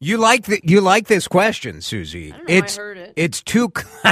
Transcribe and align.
You 0.00 0.18
like 0.18 0.44
the, 0.46 0.60
you 0.64 0.80
like 0.80 1.06
this 1.06 1.26
question, 1.28 1.80
Susie? 1.80 2.32
I 2.32 2.36
know, 2.38 2.44
I 2.48 2.52
it's 2.52 2.76
heard 2.76 2.98
it. 2.98 3.12
it's 3.16 3.42
too. 3.42 3.72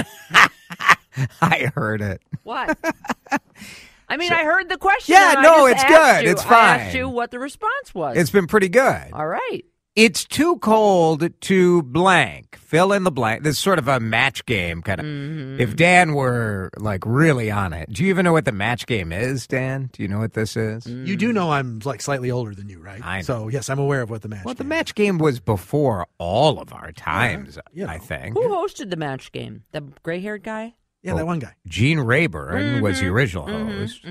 I 1.41 1.71
heard 1.75 2.01
it. 2.01 2.23
What? 2.45 2.79
I 4.09 4.17
mean, 4.17 4.33
I 4.33 4.45
heard 4.45 4.69
the 4.69 4.77
question. 4.79 5.15
Yeah, 5.15 5.41
no, 5.43 5.67
it's 5.67 5.85
good. 5.85 6.25
you- 6.25 6.31
It's 6.31 6.45
I 6.45 6.55
asked 6.77 6.93
fine. 6.93 6.97
you 6.97 7.09
what 7.09 7.31
the 7.31 7.39
response 7.39 7.95
was. 7.95 8.17
It's 8.17 8.31
been 8.31 8.47
pretty 8.47 8.69
good. 8.69 9.11
All 9.13 9.27
right. 9.27 9.65
It's 9.95 10.25
too 10.25 10.57
cold 10.61 11.29
to 11.43 11.83
blank. 11.83 12.57
Fill 12.57 12.95
in 12.95 13.05
the 13.05 13.11
blank. 13.11 13.43
This 13.43 13.57
is 13.57 13.63
sort 13.63 13.79
of 13.79 13.89
a 13.89 14.01
match 14.01 14.47
game 14.47 14.81
kind 14.81 15.01
of. 15.01 15.05
Mm-hmm. 15.05 15.61
If 15.61 15.77
Dan 15.77 16.15
were 16.15 16.71
like 16.79 17.05
really 17.05 17.51
on 17.51 17.75
it, 17.75 17.91
do 17.93 18.03
you 18.03 18.09
even 18.09 18.25
know 18.25 18.33
what 18.33 18.47
the 18.47 18.53
match 18.53 18.87
game 18.87 19.13
is, 19.13 19.47
Dan? 19.47 19.91
Do 19.93 20.03
you 20.03 20.09
know 20.09 20.19
what 20.19 20.33
this 20.33 20.57
is? 20.57 20.87
You 20.87 21.15
do 21.17 21.31
know 21.31 21.51
I'm 21.53 21.79
like 21.85 22.01
slightly 22.01 22.31
older 22.31 22.55
than 22.55 22.71
you, 22.71 22.79
right? 22.81 23.05
I 23.05 23.19
know. 23.19 23.23
So 23.23 23.49
yes, 23.49 23.69
I'm 23.69 23.79
aware 23.79 24.01
of 24.01 24.09
what 24.09 24.23
the 24.23 24.29
match. 24.29 24.47
Well, 24.47 24.55
the 24.55 24.65
game 24.65 24.69
match 24.71 24.95
game 24.95 25.19
was 25.19 25.41
before 25.41 26.07
all 26.17 26.59
of 26.59 26.73
our 26.73 26.93
times, 26.93 27.59
you 27.75 27.87
I 27.87 27.99
think. 27.99 28.35
Who 28.39 28.49
hosted 28.49 28.89
the 28.89 28.97
match 28.97 29.31
game? 29.31 29.65
The 29.73 29.83
gray-haired 30.03 30.43
guy? 30.43 30.65
is. 30.69 30.73
Yeah, 31.03 31.15
that 31.17 31.27
one 31.27 31.41
guy. 31.41 31.55
Gene 31.67 31.99
Rayburn 31.99 32.81
was 32.81 32.97
Mm-hmm. 32.97 33.05
the 33.07 33.13
original 33.13 33.47
host. 33.47 34.07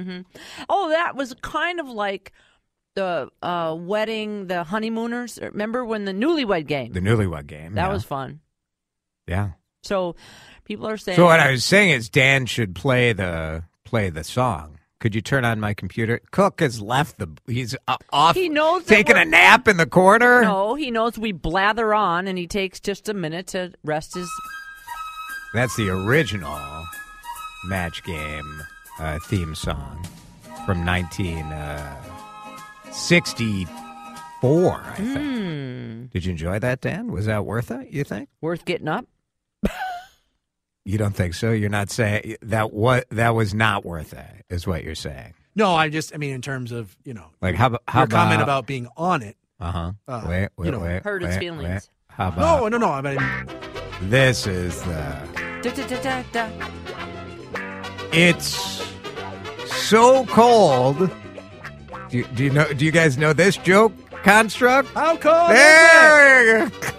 Oh, 0.69 0.89
that 0.89 1.15
was 1.15 1.33
kind 1.41 1.79
of 1.79 1.87
like 1.87 2.33
the 2.95 3.29
uh, 3.41 3.75
wedding, 3.77 4.47
the 4.47 4.63
honeymooners. 4.63 5.39
Remember 5.41 5.85
when 5.85 6.05
the 6.05 6.13
newlywed 6.13 6.67
game? 6.67 6.93
The 6.93 6.99
newlywed 6.99 7.47
game. 7.47 7.75
that 7.75 7.87
yeah. 7.87 7.93
was 7.93 8.03
fun. 8.03 8.41
yeah. 9.27 9.51
So 9.83 10.15
people 10.65 10.87
are 10.87 10.97
saying. 10.97 11.15
So 11.15 11.25
what 11.25 11.39
I 11.39 11.51
was 11.51 11.65
saying 11.65 11.91
is 11.91 12.09
Dan 12.09 12.45
should 12.45 12.75
play 12.75 13.13
the 13.13 13.63
play 13.83 14.09
the 14.09 14.23
song. 14.23 14.77
Could 14.99 15.15
you 15.15 15.21
turn 15.21 15.45
on 15.45 15.59
my 15.59 15.73
computer? 15.73 16.21
Cook 16.29 16.59
has 16.59 16.79
left 16.79 17.17
the. 17.17 17.27
He's 17.47 17.75
uh, 17.87 17.97
off. 18.11 18.35
He 18.35 18.49
knows 18.49 18.85
taking 18.85 19.17
a 19.17 19.25
nap 19.25 19.67
in 19.67 19.77
the 19.77 19.87
corner. 19.87 20.43
no, 20.43 20.75
he 20.75 20.91
knows 20.91 21.17
we 21.17 21.31
blather 21.31 21.93
on, 21.95 22.27
and 22.27 22.37
he 22.37 22.45
takes 22.45 22.79
just 22.79 23.09
a 23.09 23.13
minute 23.15 23.47
to 23.47 23.73
rest 23.83 24.13
his. 24.13 24.29
That's 25.55 25.75
the 25.75 25.89
original 25.89 26.85
match 27.65 28.03
game 28.03 28.61
uh, 28.99 29.17
theme 29.27 29.55
song 29.55 30.05
from 30.65 30.85
1964. 32.91 34.83
I 34.85 34.95
think. 34.95 35.17
Hmm. 35.17 36.05
Did 36.11 36.25
you 36.25 36.31
enjoy 36.31 36.59
that, 36.59 36.81
Dan? 36.81 37.11
Was 37.11 37.25
that 37.27 37.45
worth 37.45 37.71
it? 37.71 37.89
You 37.89 38.03
think? 38.03 38.29
Worth 38.41 38.65
getting 38.65 38.87
up. 38.87 39.05
You 40.83 40.97
don't 40.97 41.15
think 41.15 41.35
so? 41.35 41.51
You're 41.51 41.69
not 41.69 41.91
saying 41.91 42.37
that 42.41 42.73
what 42.73 43.07
that 43.11 43.35
was 43.35 43.53
not 43.53 43.85
worth 43.85 44.13
it, 44.13 44.45
is 44.49 44.65
what 44.65 44.83
you're 44.83 44.95
saying. 44.95 45.35
No, 45.55 45.75
I 45.75 45.89
just 45.89 46.11
I 46.11 46.17
mean 46.17 46.33
in 46.33 46.41
terms 46.41 46.71
of 46.71 46.97
you 47.05 47.13
know 47.13 47.27
Like 47.39 47.53
how 47.53 47.77
how 47.87 47.99
your 47.99 48.07
comment 48.07 48.41
about 48.41 48.65
being 48.65 48.87
on 48.97 49.21
it. 49.21 49.37
uh 49.59 49.71
huh 49.71 49.91
uh, 50.07 50.25
wait 50.27 50.49
wait 50.57 50.65
you 50.65 50.71
know, 50.71 50.79
wait 50.79 51.03
hurt 51.03 51.21
his 51.21 51.37
feelings. 51.37 51.63
wait. 51.69 51.87
How 52.07 52.29
No, 52.31 52.65
about 52.65 52.71
no, 52.71 52.77
no. 52.79 52.89
I 52.91 53.01
mean, 53.03 53.19
this 54.09 54.47
is 54.47 54.81
the 54.81 55.61
Da, 55.61 55.69
da, 55.71 55.85
da, 55.85 56.01
da, 56.01 56.23
da. 56.31 56.49
it's 58.11 58.83
so 59.67 60.25
cold. 60.25 61.11
Do 62.11 62.17
you, 62.17 62.25
do 62.35 62.43
you 62.43 62.49
know? 62.49 62.71
Do 62.73 62.83
you 62.85 62.91
guys 62.91 63.17
know 63.17 63.31
this 63.33 63.55
joke 63.57 63.93
construct? 64.23 64.89
how 64.89 65.15
cold? 65.15 65.51
is 65.51 65.57
it? 65.57 65.61
There. 65.61 66.71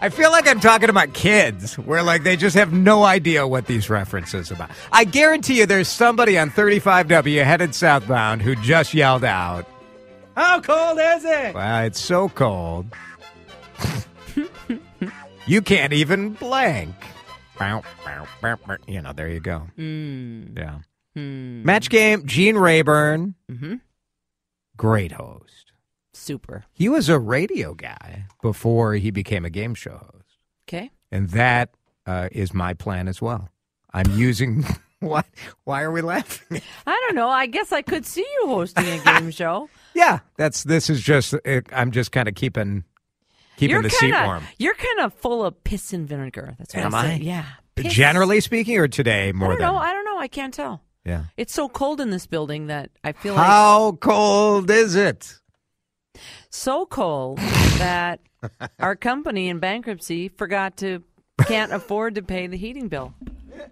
I 0.00 0.10
feel 0.10 0.30
like 0.30 0.46
I'm 0.46 0.60
talking 0.60 0.86
to 0.86 0.92
my 0.92 1.08
kids, 1.08 1.76
where 1.76 2.02
like 2.04 2.22
they 2.22 2.36
just 2.36 2.54
have 2.54 2.72
no 2.72 3.02
idea 3.04 3.48
what 3.48 3.66
these 3.66 3.90
references 3.90 4.50
about. 4.50 4.70
I 4.92 5.04
guarantee 5.04 5.58
you, 5.58 5.66
there's 5.66 5.88
somebody 5.88 6.38
on 6.38 6.50
35W 6.50 7.42
headed 7.42 7.74
southbound 7.74 8.42
who 8.42 8.54
just 8.56 8.94
yelled 8.94 9.24
out, 9.24 9.66
How 10.36 10.60
cold 10.60 10.98
is 11.00 11.24
it? 11.24 11.54
"Wow, 11.54 11.82
it's 11.82 11.98
so 11.98 12.28
cold, 12.28 12.86
you 15.46 15.62
can't 15.62 15.92
even 15.92 16.34
blank." 16.34 16.94
You 18.86 19.02
know, 19.02 19.12
there 19.12 19.28
you 19.28 19.40
go. 19.40 19.62
Mm. 19.76 20.56
Yeah. 20.56 20.78
Hmm. 21.18 21.64
Match 21.64 21.90
game. 21.90 22.26
Gene 22.26 22.56
Rayburn, 22.56 23.34
Mm-hmm. 23.50 23.74
great 24.76 25.12
host. 25.12 25.72
Super. 26.12 26.64
He 26.72 26.88
was 26.88 27.08
a 27.08 27.18
radio 27.18 27.74
guy 27.74 28.24
before 28.42 28.94
he 28.94 29.10
became 29.10 29.44
a 29.44 29.50
game 29.50 29.74
show 29.74 29.96
host. 30.12 30.36
Okay. 30.68 30.90
And 31.10 31.30
that 31.30 31.70
uh, 32.06 32.28
is 32.32 32.52
my 32.52 32.74
plan 32.74 33.08
as 33.08 33.22
well. 33.22 33.48
I'm 33.92 34.10
using 34.18 34.64
what? 35.00 35.26
Why 35.64 35.82
are 35.82 35.90
we 35.92 36.00
laughing? 36.02 36.60
I 36.86 37.04
don't 37.06 37.14
know. 37.14 37.28
I 37.28 37.46
guess 37.46 37.72
I 37.72 37.82
could 37.82 38.04
see 38.04 38.26
you 38.40 38.48
hosting 38.48 38.86
a 38.86 38.98
game 39.04 39.30
show. 39.30 39.70
yeah, 39.94 40.18
that's 40.36 40.64
this 40.64 40.90
is 40.90 41.00
just. 41.00 41.34
It, 41.44 41.66
I'm 41.72 41.90
just 41.92 42.12
kind 42.12 42.28
of 42.28 42.34
keeping 42.34 42.84
keeping 43.56 43.70
you're 43.74 43.82
the 43.82 43.90
seat 43.90 44.10
kinda, 44.12 44.26
warm. 44.26 44.44
You're 44.58 44.74
kind 44.74 45.00
of 45.00 45.14
full 45.14 45.44
of 45.44 45.62
piss 45.64 45.92
and 45.92 46.06
vinegar. 46.06 46.54
That's 46.58 46.74
what 46.74 46.84
Am 46.84 46.94
I? 46.94 47.14
Yeah. 47.14 47.44
Piss. 47.76 47.92
Generally 47.94 48.40
speaking, 48.40 48.76
or 48.78 48.88
today 48.88 49.32
more 49.32 49.48
I 49.48 49.50
don't 49.52 49.58
than 49.60 49.72
know. 49.72 49.78
I 49.78 49.92
don't 49.92 50.04
know. 50.04 50.18
I 50.18 50.28
can't 50.28 50.52
tell. 50.52 50.82
Yeah. 51.08 51.24
It's 51.36 51.52
so 51.54 51.68
cold 51.68 52.00
in 52.00 52.10
this 52.10 52.26
building 52.26 52.66
that 52.68 52.90
I 53.02 53.12
feel 53.12 53.34
like 53.34 53.46
How 53.46 53.92
cold 54.00 54.70
is 54.70 54.94
it? 54.94 55.34
so 56.50 56.86
cold 56.86 57.38
that 57.78 58.20
our 58.78 58.96
company 58.96 59.48
in 59.48 59.58
bankruptcy 59.58 60.28
forgot 60.28 60.76
to 60.78 61.02
can't 61.46 61.72
afford 61.72 62.14
to 62.16 62.22
pay 62.22 62.46
the 62.46 62.56
heating 62.56 62.88
bill. 62.88 63.14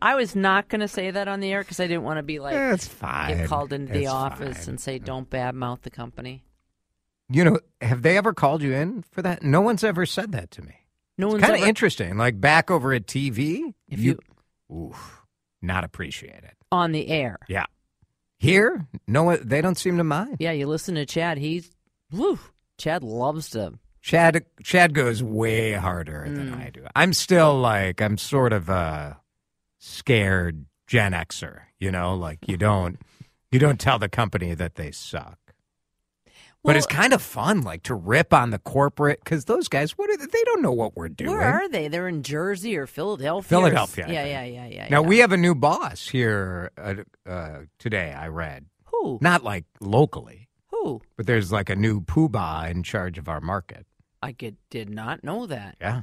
I 0.03 0.15
was 0.17 0.35
not 0.37 0.69
going 0.69 0.81
to 0.81 0.89
say 0.89 1.11
that 1.11 1.29
on 1.29 1.41
the 1.41 1.53
air 1.53 1.61
because 1.63 1.81
I 1.81 1.87
didn't 1.87 2.03
want 2.05 2.19
to 2.19 2.23
be 2.23 2.39
like 2.39 2.55
It's 2.55 2.87
fine. 2.89 3.37
get 3.37 3.49
called 3.49 3.73
into 3.73 3.93
the 3.93 4.03
It's 4.03 4.11
office 4.11 4.59
fine. 4.59 4.69
and 4.71 4.81
say 4.81 4.99
don't 4.99 5.29
badmouth 5.31 5.83
the 5.83 5.91
company. 5.91 6.43
You 7.29 7.45
know, 7.45 7.59
have 7.81 8.03
they 8.03 8.17
ever 8.17 8.33
called 8.33 8.63
you 8.63 8.73
in 8.73 9.03
for 9.11 9.23
that? 9.23 9.43
No 9.43 9.61
one's 9.61 9.83
ever 9.85 10.07
said 10.07 10.33
that 10.33 10.51
to 10.53 10.63
me. 10.63 10.75
No 11.19 11.29
one's 11.29 11.43
kind 11.43 11.61
of 11.61 11.67
interesting. 11.69 12.17
Like 12.17 12.41
back 12.41 12.71
over 12.71 12.93
at 12.93 13.07
TV, 13.07 13.75
If 13.89 13.99
you- 14.01 14.19
oof, 14.73 15.23
not 15.63 15.83
appreciate 15.85 16.45
it. 16.45 16.56
On 16.73 16.93
the 16.93 17.09
air. 17.09 17.39
Yeah. 17.49 17.67
Here, 18.39 18.87
no 19.07 19.23
one. 19.25 19.41
They 19.43 19.61
don't 19.63 19.79
seem 19.79 19.97
to 19.97 20.05
mind. 20.05 20.37
Yeah, 20.41 20.53
you 20.53 20.67
listen 20.67 20.95
to 20.97 21.07
Chad. 21.07 21.39
He's 21.39 21.71
whew, 22.11 22.39
Chad 22.77 23.03
loves 23.03 23.51
to. 23.51 23.75
Chad 24.03 24.45
Chad 24.63 24.93
goes 24.95 25.23
way 25.23 25.73
harder 25.73 26.25
than 26.29 26.51
Mm. 26.53 26.67
I 26.67 26.71
do. 26.71 26.85
I'm 26.95 27.13
still 27.15 27.59
like 27.59 28.03
I'm 28.03 28.19
sort 28.19 28.53
of 28.53 28.69
a 28.69 29.19
scared 29.79 30.67
Gen 30.87 31.13
Xer, 31.13 31.61
you 31.81 31.91
know, 31.91 32.15
like 32.15 32.41
you 32.47 32.57
don't 32.57 32.99
you 33.51 33.59
don't 33.59 33.81
tell 33.81 33.99
the 33.99 34.09
company 34.09 34.55
that 34.55 34.75
they 34.75 34.91
suck. 34.91 35.39
But 36.67 36.77
it's 36.77 36.87
kind 36.87 37.13
of 37.13 37.23
fun 37.23 37.63
like 37.63 37.83
to 37.85 37.95
rip 37.95 38.35
on 38.35 38.51
the 38.51 38.59
corporate 38.59 39.25
cuz 39.25 39.45
those 39.47 39.69
guys 39.69 39.93
what 39.93 40.11
are 40.11 40.17
they, 40.17 40.27
they 40.27 40.45
don't 40.45 40.63
know 40.63 40.73
what 40.73 40.97
we're 40.97 41.09
doing. 41.09 41.31
Where 41.31 41.43
are 41.43 41.69
they? 41.69 41.89
They're 41.89 42.09
in 42.09 42.23
Jersey 42.23 42.77
or 42.77 42.87
Philadelphia. 42.87 43.49
Philadelphia, 43.49 44.07
I 44.09 44.13
Yeah, 44.13 44.25
yeah, 44.25 44.45
yeah, 44.45 44.67
yeah. 44.67 44.89
now 44.91 45.01
yeah. 45.03 45.09
we 45.09 45.19
have 45.19 45.33
a 45.33 45.37
new 45.37 45.55
boss 45.55 46.09
here 46.09 46.71
uh, 46.77 46.95
uh, 47.29 47.61
today 47.79 48.13
I 48.13 48.29
read. 48.29 48.67
who 48.87 49.19
Not 49.21 49.45
like 49.45 49.65
locally, 49.81 50.49
who 50.67 51.01
but 51.17 51.27
there's 51.27 51.53
like 51.53 51.71
a 51.71 51.77
new 51.77 52.01
poobah 52.01 52.71
in 52.71 52.83
charge 52.83 53.19
of 53.19 53.29
our 53.29 53.41
market. 53.41 53.87
I 54.23 54.33
could, 54.33 54.57
did 54.71 54.91
not 54.91 55.23
know 55.23 55.47
that. 55.47 55.77
Yeah. 55.81 56.03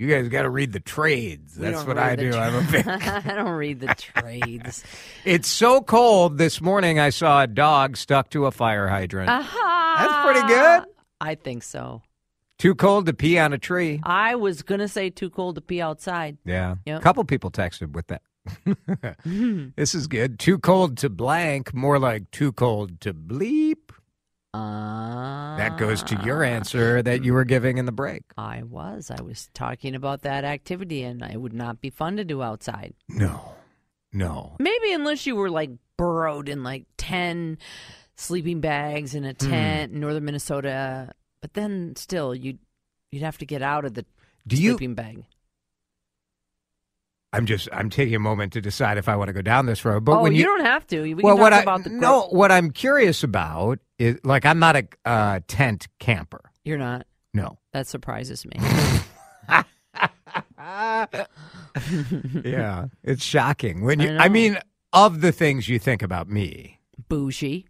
You 0.00 0.06
guys 0.08 0.28
got 0.28 0.42
to 0.42 0.48
read 0.48 0.72
the 0.72 0.80
trades. 0.80 1.58
We 1.58 1.66
That's 1.66 1.84
what 1.86 1.98
I 1.98 2.16
do. 2.16 2.32
tra- 2.32 2.40
I'm 2.40 2.66
a 2.66 2.72
big. 2.72 2.88
I 2.88 3.34
don't 3.34 3.50
read 3.50 3.80
the 3.80 3.94
trades. 3.98 4.82
It's 5.26 5.46
so 5.46 5.82
cold 5.82 6.38
this 6.38 6.62
morning. 6.62 6.98
I 6.98 7.10
saw 7.10 7.42
a 7.42 7.46
dog 7.46 7.98
stuck 7.98 8.30
to 8.30 8.46
a 8.46 8.50
fire 8.50 8.88
hydrant. 8.88 9.28
Aha! 9.28 9.96
That's 9.98 10.24
pretty 10.40 10.48
good. 10.54 10.94
I 11.20 11.34
think 11.34 11.62
so. 11.62 12.00
Too 12.58 12.74
cold 12.74 13.04
to 13.06 13.12
pee 13.12 13.38
on 13.38 13.52
a 13.52 13.58
tree. 13.58 14.00
I 14.02 14.36
was 14.36 14.62
gonna 14.62 14.88
say 14.88 15.10
too 15.10 15.28
cold 15.28 15.56
to 15.56 15.60
pee 15.60 15.82
outside. 15.82 16.38
Yeah. 16.46 16.76
Yep. 16.86 16.98
A 16.98 17.02
couple 17.02 17.22
people 17.24 17.50
texted 17.50 17.92
with 17.92 18.06
that. 18.06 18.22
Mm-hmm. 18.66 19.68
this 19.76 19.94
is 19.94 20.06
good. 20.06 20.38
Too 20.38 20.58
cold 20.58 20.96
to 20.98 21.10
blank. 21.10 21.74
More 21.74 21.98
like 21.98 22.30
too 22.30 22.52
cold 22.52 22.98
to 23.02 23.12
bleep. 23.12 23.90
Uh, 24.52 25.56
That 25.56 25.78
goes 25.78 26.02
to 26.04 26.20
your 26.24 26.42
answer 26.42 27.02
that 27.02 27.24
you 27.24 27.32
were 27.34 27.44
giving 27.44 27.78
in 27.78 27.86
the 27.86 27.92
break. 27.92 28.22
I 28.36 28.62
was. 28.64 29.10
I 29.10 29.22
was 29.22 29.48
talking 29.54 29.94
about 29.94 30.22
that 30.22 30.44
activity, 30.44 31.02
and 31.04 31.22
it 31.22 31.40
would 31.40 31.52
not 31.52 31.80
be 31.80 31.90
fun 31.90 32.16
to 32.16 32.24
do 32.24 32.42
outside. 32.42 32.94
No. 33.08 33.54
No. 34.12 34.56
Maybe 34.58 34.92
unless 34.92 35.24
you 35.26 35.36
were 35.36 35.50
like 35.50 35.70
burrowed 35.96 36.48
in 36.48 36.64
like 36.64 36.84
ten 36.96 37.58
sleeping 38.16 38.60
bags 38.60 39.14
in 39.14 39.24
a 39.24 39.30
Hmm. 39.30 39.50
tent 39.50 39.92
in 39.92 40.00
northern 40.00 40.24
Minnesota. 40.24 41.12
But 41.40 41.54
then 41.54 41.94
still, 41.96 42.34
you'd 42.34 42.58
you'd 43.12 43.22
have 43.22 43.38
to 43.38 43.46
get 43.46 43.62
out 43.62 43.84
of 43.84 43.94
the 43.94 44.04
Do 44.48 44.56
you? 44.56 44.70
sleeping 44.72 44.94
bag. 44.94 45.24
I'm 47.32 47.46
just. 47.46 47.68
I'm 47.72 47.90
taking 47.90 48.16
a 48.16 48.20
moment 48.20 48.52
to 48.54 48.60
decide 48.60 48.98
if 48.98 49.08
I 49.08 49.14
want 49.14 49.28
to 49.28 49.32
go 49.32 49.42
down 49.42 49.66
this 49.66 49.84
road. 49.84 50.04
But 50.04 50.18
oh, 50.18 50.22
when 50.22 50.32
you, 50.32 50.40
you, 50.40 50.44
don't 50.46 50.64
have 50.64 50.84
to. 50.88 51.02
We 51.02 51.14
well, 51.14 51.36
can 51.36 51.42
what 51.42 51.52
I 51.52 51.60
about 51.62 51.84
the 51.84 51.90
no, 51.90 52.22
what 52.30 52.50
I'm 52.50 52.72
curious 52.72 53.22
about 53.22 53.78
is 54.00 54.18
like 54.24 54.46
I'm 54.46 54.58
not 54.58 54.76
a 54.76 54.88
uh, 55.04 55.40
tent 55.46 55.88
camper. 55.98 56.50
You're 56.64 56.78
not. 56.78 57.06
No. 57.32 57.58
That 57.72 57.86
surprises 57.86 58.44
me. 58.46 58.56
yeah, 62.44 62.86
it's 63.04 63.22
shocking 63.22 63.84
when 63.84 64.00
you. 64.00 64.16
I 64.16 64.24
I, 64.24 64.28
mean, 64.28 64.58
of 64.92 65.20
the 65.20 65.32
things 65.32 65.68
you 65.68 65.78
think 65.78 66.02
about 66.02 66.28
me 66.28 66.80
Bougie? 67.08 67.66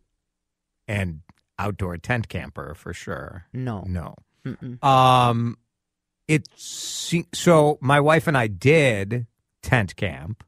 and 0.89 1.21
outdoor 1.59 1.99
tent 1.99 2.29
camper 2.29 2.75
for 2.75 2.95
sure. 2.95 3.47
No. 3.53 3.85
No. 3.87 4.15
Mm-mm. 4.47 4.83
Um, 4.83 5.59
it's 6.29 7.13
so 7.35 7.77
my 7.81 8.01
wife 8.01 8.27
and 8.27 8.39
I 8.39 8.47
did 8.47 9.27
tent 9.63 9.97
camp 9.97 10.45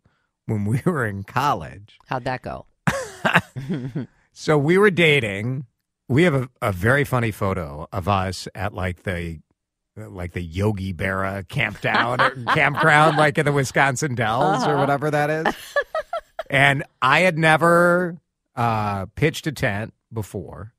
when 0.46 0.64
we 0.64 0.80
were 0.86 1.04
in 1.04 1.24
college. 1.24 1.98
How'd 2.06 2.24
that 2.24 2.40
go? 2.42 2.66
So 4.32 4.56
we 4.56 4.78
were 4.78 4.90
dating. 4.90 5.66
We 6.12 6.24
have 6.24 6.34
a, 6.34 6.48
a 6.60 6.72
very 6.72 7.04
funny 7.04 7.30
photo 7.30 7.88
of 7.92 8.06
us 8.08 8.46
at 8.54 8.74
like 8.74 9.04
the 9.04 9.40
like 9.96 10.32
the 10.32 10.42
Yogi 10.42 10.92
Bear 10.92 11.42
campdown 11.48 12.20
or 12.20 12.52
campground, 12.54 13.16
like 13.16 13.38
in 13.38 13.44
the 13.46 13.52
Wisconsin 13.52 14.14
Dells 14.14 14.64
or 14.64 14.70
Uh-huh. 14.70 14.80
whatever 14.80 15.10
that 15.10 15.30
is. 15.30 15.54
and 16.50 16.82
I 17.00 17.20
had 17.20 17.38
never 17.38 18.18
uh, 18.56 19.06
pitched 19.14 19.46
a 19.46 19.52
tent 19.52 19.94
before, 20.12 20.72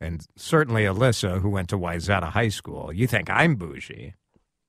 and 0.00 0.26
certainly 0.36 0.82
Alyssa, 0.84 1.40
who 1.40 1.48
went 1.48 1.68
to 1.70 1.78
Wayzata 1.78 2.30
High 2.30 2.48
School. 2.50 2.92
You 2.92 3.06
think 3.06 3.30
I'm 3.30 3.56
bougie? 3.56 4.14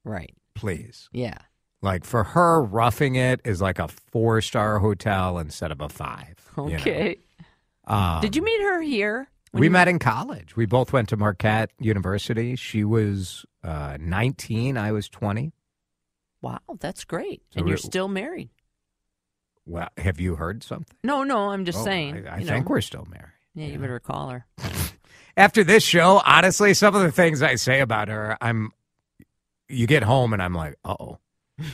Right. 0.05 0.33
Please. 0.55 1.09
Yeah. 1.11 1.37
Like 1.81 2.05
for 2.05 2.23
her, 2.23 2.61
roughing 2.63 3.15
it 3.15 3.41
is 3.45 3.61
like 3.61 3.77
a 3.79 3.87
four 3.89 4.41
star 4.41 4.79
hotel 4.79 5.37
instead 5.37 5.71
of 5.71 5.81
a 5.81 5.89
five. 5.89 6.35
you 6.57 6.63
know? 6.63 6.75
Okay. 6.75 7.17
Um, 7.85 8.21
Did 8.21 8.35
you 8.35 8.41
meet 8.43 8.61
her 8.61 8.81
here? 8.81 9.27
We 9.59 9.69
met 9.69 9.87
in 9.87 9.99
college. 9.99 10.55
We 10.55 10.65
both 10.65 10.93
went 10.93 11.09
to 11.09 11.17
Marquette 11.17 11.71
University. 11.79 12.55
She 12.55 12.83
was 12.83 13.45
uh, 13.63 13.97
19. 13.99 14.77
I 14.77 14.91
was 14.91 15.09
20. 15.09 15.53
Wow, 16.41 16.59
that's 16.79 17.03
great. 17.03 17.41
So 17.51 17.59
and 17.59 17.67
you're 17.67 17.77
still 17.77 18.07
married. 18.07 18.49
Well, 19.65 19.89
have 19.97 20.19
you 20.19 20.35
heard 20.35 20.63
something? 20.63 20.95
No, 21.03 21.23
no, 21.23 21.49
I'm 21.49 21.65
just 21.65 21.79
Oh, 21.79 21.83
saying. 21.83 22.27
I, 22.27 22.35
I 22.35 22.43
think 22.43 22.65
know. 22.65 22.69
we're 22.69 22.81
still 22.81 23.05
married. 23.09 23.33
Yeah, 23.53 23.67
you 23.67 23.79
better 23.79 23.99
call 23.99 24.29
her. 24.29 24.45
After 25.37 25.63
this 25.63 25.83
show, 25.83 26.21
honestly, 26.25 26.73
some 26.73 26.95
of 26.95 27.01
the 27.01 27.11
things 27.11 27.41
I 27.41 27.55
say 27.55 27.81
about 27.81 28.07
her, 28.07 28.37
I'm. 28.39 28.71
You 29.69 29.85
get 29.85 30.03
home 30.03 30.31
and 30.31 30.41
I'm 30.41 30.53
like, 30.53 30.75
oh, 30.85 31.17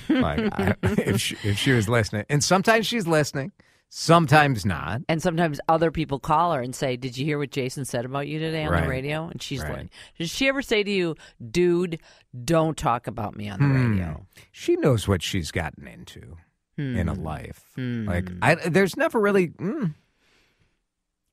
like 0.10 0.40
I, 0.52 0.76
if 0.84 1.22
she, 1.22 1.38
if 1.44 1.60
she 1.60 1.72
was 1.74 1.88
listening, 1.88 2.26
and 2.30 2.44
sometimes 2.44 2.88
she's 2.88 3.06
listening, 3.06 3.52
sometimes 3.96 4.66
not. 4.66 5.02
And 5.08 5.22
sometimes 5.22 5.60
other 5.70 5.92
people 5.92 6.18
call 6.20 6.54
her 6.54 6.62
and 6.62 6.74
say, 6.76 6.98
"Did 6.98 7.16
you 7.16 7.26
hear 7.26 7.38
what 7.38 7.52
Jason 7.52 7.86
said 7.86 8.06
about 8.06 8.28
you 8.28 8.40
today 8.40 8.64
on 8.66 8.72
Right. 8.72 8.84
the 8.84 8.90
radio?" 8.90 9.28
And 9.28 9.40
she's 9.42 9.62
Right. 9.62 9.72
like, 9.78 9.88
"Did 10.18 10.30
she 10.32 10.48
ever 10.48 10.64
say 10.64 10.84
to 10.84 10.90
you, 10.92 11.16
dude, 11.52 12.00
don't 12.44 12.76
talk 12.76 13.06
about 13.06 13.36
me 13.36 13.50
on 13.50 13.60
the 13.60 13.66
Hmm. 13.68 13.92
radio?" 13.92 14.26
She 14.52 14.76
knows 14.78 15.08
what 15.08 15.22
she's 15.22 15.52
gotten 15.52 15.88
into 15.88 16.38
in 16.76 17.08
a 17.08 17.14
Hmm. 17.14 17.22
life. 17.24 17.64
Hmm. 17.76 18.08
Like 18.08 18.30
I, 18.42 18.56
there's 18.56 18.98
never 18.98 19.20
really. 19.22 19.50
Mm, 19.50 19.94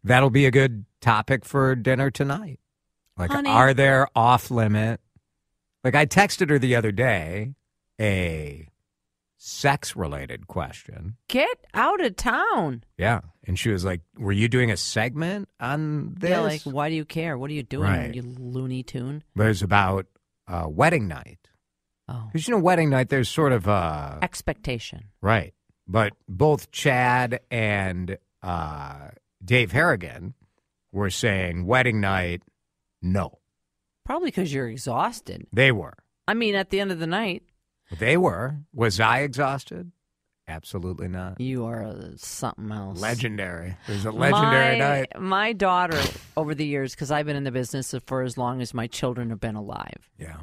that'll 0.05 0.29
be 0.31 0.45
a 0.47 0.51
good 0.51 0.85
topic 1.01 1.45
for 1.47 1.75
dinner 1.75 2.11
tonight. 2.11 2.61
Like, 3.17 3.31
Honey. 3.31 3.49
are 3.51 3.73
there 3.75 4.07
off 4.15 4.51
limit? 4.51 5.01
Like 5.83 5.95
I 5.95 6.05
texted 6.07 6.51
her 6.51 6.59
the 6.59 6.77
other 6.77 6.93
day 6.93 7.55
a 7.99 8.69
sex 9.43 9.97
related 9.97 10.47
question. 10.47 11.17
Get 11.29 11.67
out 11.73 12.05
of 12.05 12.15
town. 12.17 12.85
Yeah, 12.99 13.21
and 13.45 13.59
she 13.59 13.71
was 13.71 13.85
like, 13.85 14.03
"Were 14.19 14.33
you 14.33 14.49
doing 14.49 14.71
a 14.71 14.77
segment 14.77 15.49
on 15.59 16.15
this?" 16.19 16.31
Yeah, 16.31 16.41
like, 16.41 16.63
why 16.63 16.91
do 16.91 16.95
you 16.95 17.07
care? 17.07 17.39
What 17.39 17.51
are 17.51 17.55
you 17.55 17.63
doing, 17.63 17.89
Right. 17.91 18.15
you 18.15 18.23
Looney 18.23 18.83
Tune? 18.83 19.25
But 19.35 19.45
it 19.45 19.49
was 19.49 19.63
about 19.63 20.07
uh, 20.47 20.67
wedding 20.69 21.09
night. 21.09 21.39
Oh, 22.07 22.29
Because 22.33 22.47
you 22.47 22.55
know, 22.55 22.61
wedding 22.61 22.91
night, 22.91 23.09
there's 23.09 23.29
sort 23.31 23.53
of 23.53 23.67
uh, 23.67 24.19
expectation. 24.21 25.05
Right. 25.23 25.55
But 25.89 26.13
both 26.29 26.71
Chad 26.71 27.41
and 27.51 28.19
uh, 28.43 29.09
Dave 29.45 29.73
Harrigan 29.73 30.35
were 30.93 31.09
saying 31.11 31.65
wedding 31.67 32.01
night, 32.01 32.43
no. 33.01 33.39
Probably 34.05 34.29
because 34.29 34.53
you're 34.53 34.69
exhausted. 34.69 35.47
They 35.53 35.73
were. 35.73 35.95
I 36.29 36.35
mean, 36.35 36.55
at 36.57 36.71
the 36.71 36.81
end 36.81 36.91
of 36.93 36.99
the 36.99 37.07
night, 37.07 37.43
They 37.99 38.17
were. 38.17 38.61
Was 38.73 39.01
I 39.01 39.21
exhausted? 39.21 39.93
Absolutely 40.51 41.07
not. 41.07 41.41
you 41.41 41.65
are 41.65 41.95
something 42.17 42.73
else. 42.73 43.01
Legendary. 43.01 43.77
It 43.87 43.93
was 43.93 44.05
a 44.05 44.11
legendary 44.11 44.79
my, 44.79 44.85
night. 44.85 45.21
My 45.21 45.53
daughter, 45.53 46.01
over 46.37 46.57
the 46.57 46.67
years, 46.67 46.93
because 46.93 47.13
I've 47.13 47.27
been 47.27 47.37
in 47.37 47.45
the 47.45 47.53
business 47.53 47.95
for 48.07 48.23
as 48.23 48.37
long 48.37 48.61
as 48.61 48.75
my 48.75 48.89
children 48.89 49.31
have 49.31 49.39
been 49.39 49.55
alive. 49.55 50.11
Yeah. 50.19 50.39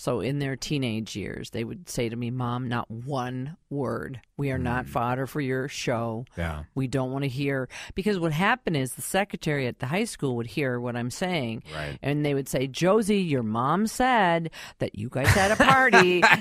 So 0.00 0.20
in 0.20 0.38
their 0.38 0.56
teenage 0.56 1.14
years, 1.14 1.50
they 1.50 1.62
would 1.62 1.90
say 1.90 2.08
to 2.08 2.16
me, 2.16 2.30
"Mom, 2.30 2.68
not 2.68 2.90
one 2.90 3.58
word. 3.68 4.22
We 4.38 4.50
are 4.50 4.58
not 4.58 4.86
mm. 4.86 4.88
fodder 4.88 5.26
for 5.26 5.42
your 5.42 5.68
show. 5.68 6.24
Yeah. 6.38 6.62
We 6.74 6.86
don't 6.86 7.12
want 7.12 7.24
to 7.24 7.28
hear." 7.28 7.68
Because 7.94 8.18
what 8.18 8.32
happened 8.32 8.78
is 8.78 8.94
the 8.94 9.02
secretary 9.02 9.66
at 9.66 9.78
the 9.78 9.86
high 9.86 10.04
school 10.04 10.36
would 10.36 10.46
hear 10.46 10.80
what 10.80 10.96
I'm 10.96 11.10
saying, 11.10 11.64
Right. 11.74 11.98
and 12.02 12.24
they 12.24 12.32
would 12.32 12.48
say, 12.48 12.66
"Josie, 12.66 13.18
your 13.18 13.42
mom 13.42 13.86
said 13.86 14.50
that 14.78 14.98
you 14.98 15.10
guys 15.10 15.28
had 15.28 15.50
a 15.52 15.56
party." 15.56 16.22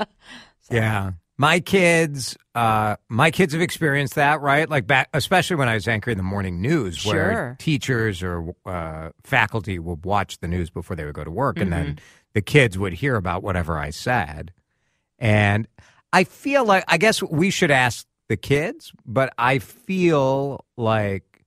Yeah. 0.70 1.12
My 1.40 1.60
kids, 1.60 2.36
uh, 2.56 2.96
my 3.08 3.30
kids 3.30 3.52
have 3.52 3.62
experienced 3.62 4.16
that, 4.16 4.40
right? 4.40 4.68
Like 4.68 4.88
back, 4.88 5.08
especially 5.14 5.54
when 5.56 5.68
I 5.68 5.74
was 5.74 5.86
anchoring 5.86 6.16
the 6.16 6.22
morning 6.24 6.60
news, 6.60 7.04
where 7.06 7.32
Sure. 7.32 7.56
teachers 7.60 8.22
or 8.24 8.54
uh, 8.66 9.10
faculty 9.22 9.78
would 9.78 10.04
watch 10.04 10.38
the 10.38 10.48
news 10.48 10.68
before 10.68 10.96
they 10.96 11.04
would 11.04 11.14
go 11.14 11.22
to 11.22 11.30
work, 11.30 11.58
and 11.60 11.70
Mm-hmm. 11.70 11.84
then 11.84 11.98
the 12.34 12.42
kids 12.42 12.76
would 12.76 12.92
hear 12.94 13.14
about 13.14 13.44
whatever 13.44 13.78
I 13.78 13.90
said. 13.90 14.52
And 15.18 15.68
I 16.12 16.24
feel 16.24 16.64
like, 16.64 16.84
I 16.88 16.98
guess 16.98 17.22
we 17.22 17.50
should 17.50 17.70
ask 17.70 18.04
the 18.28 18.36
kids, 18.36 18.92
but 19.06 19.32
I 19.38 19.58
feel 19.60 20.64
like 20.76 21.44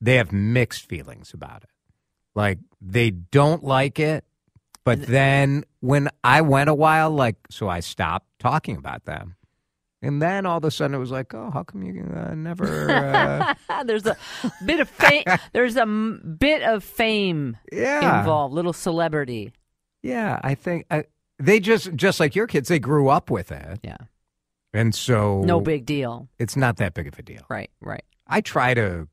they 0.00 0.16
have 0.16 0.32
mixed 0.32 0.88
feelings 0.88 1.32
about 1.34 1.64
it. 1.64 1.70
Like 2.34 2.58
they 2.80 3.10
don't 3.10 3.62
like 3.62 4.00
it, 4.00 4.24
but 4.84 5.06
then 5.06 5.64
when 5.80 6.08
I 6.22 6.42
went 6.42 6.68
a 6.70 6.74
while, 6.74 7.10
like, 7.10 7.36
so 7.50 7.68
I 7.68 7.80
stopped 7.80 8.26
talking 8.38 8.76
about 8.76 9.04
them. 9.04 9.36
And 10.02 10.20
then 10.20 10.44
all 10.44 10.58
of 10.58 10.64
a 10.64 10.70
sudden 10.70 10.94
it 10.94 10.98
was 10.98 11.10
like, 11.10 11.32
oh, 11.32 11.50
how 11.50 11.62
come 11.62 11.82
you 11.82 12.04
uh, 12.14 12.34
never. 12.34 12.90
Uh, 12.90 13.54
there's 13.84 14.04
a 14.04 14.16
bit 14.66 14.80
of 14.80 14.90
fame. 14.90 15.24
There's 15.54 15.76
a 15.76 15.82
m- 15.82 16.36
bit 16.38 16.62
of 16.62 16.84
fame 16.84 17.56
yeah. 17.72 18.20
involved, 18.20 18.54
little 18.54 18.74
celebrity. 18.74 19.52
Yeah. 20.02 20.38
I 20.44 20.54
think 20.54 20.84
uh, 20.90 21.04
they 21.38 21.58
just, 21.58 21.94
just 21.94 22.20
like 22.20 22.34
your 22.36 22.46
kids, 22.46 22.68
they 22.68 22.78
grew 22.78 23.08
up 23.08 23.30
with 23.30 23.50
it. 23.50 23.80
Yeah, 23.82 23.96
And 24.74 24.94
so. 24.94 25.40
no 25.40 25.58
big 25.60 25.86
deal. 25.86 26.28
It's 26.38 26.54
not 26.54 26.76
that 26.76 26.92
big 26.92 27.06
of 27.08 27.18
a 27.18 27.22
deal. 27.22 27.42
Right, 27.48 27.70
right. 27.80 28.04
I 28.26 28.42
try 28.42 28.74
to, 28.74 29.08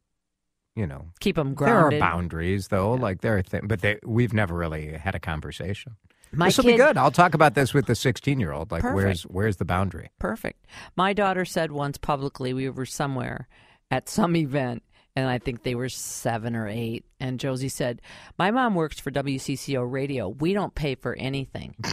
you 0.82 0.88
know, 0.88 1.06
Keep 1.20 1.36
them 1.36 1.54
grounded. 1.54 2.00
there 2.00 2.08
are 2.08 2.12
boundaries 2.12 2.68
though. 2.70 2.94
Like 2.94 3.22
there 3.22 3.38
are 3.38 3.44
things, 3.44 3.66
but 3.68 3.82
they, 3.82 4.00
we've 4.04 4.34
never 4.34 4.56
really 4.56 4.94
had 4.94 5.14
a 5.14 5.20
conversation. 5.20 5.96
My 6.34 6.48
this 6.48 6.58
will 6.58 6.64
kid, 6.64 6.72
be 6.72 6.78
good. 6.78 6.98
I'll 6.98 7.12
talk 7.12 7.34
about 7.36 7.54
this 7.56 7.74
with 7.74 7.86
the 7.86 7.94
16 7.94 8.40
year 8.40 8.52
old. 8.52 8.72
Like, 8.72 8.82
Perfect. 8.82 8.96
where's 8.96 9.22
where's 9.24 9.58
the 9.58 9.66
boundary? 9.66 10.10
Perfect. 10.18 10.66
My 10.96 11.14
daughter 11.14 11.46
said 11.46 11.72
once 11.72 11.98
publicly 11.98 12.54
we 12.54 12.68
were 12.70 12.86
somewhere 12.88 13.48
at 13.92 14.10
some 14.10 14.36
event, 14.36 14.82
and 15.16 15.30
I 15.30 15.38
think 15.38 15.64
they 15.64 15.76
were 15.76 15.90
seven 15.90 16.56
or 16.56 16.68
eight. 16.68 17.06
And 17.20 17.40
Josie 17.40 17.70
said, 17.70 18.02
"My 18.40 18.50
mom 18.50 18.74
works 18.76 19.00
for 19.00 19.12
WCCO 19.12 19.86
Radio. 19.90 20.30
We 20.30 20.54
don't 20.54 20.74
pay 20.74 20.96
for 20.96 21.14
anything." 21.16 21.76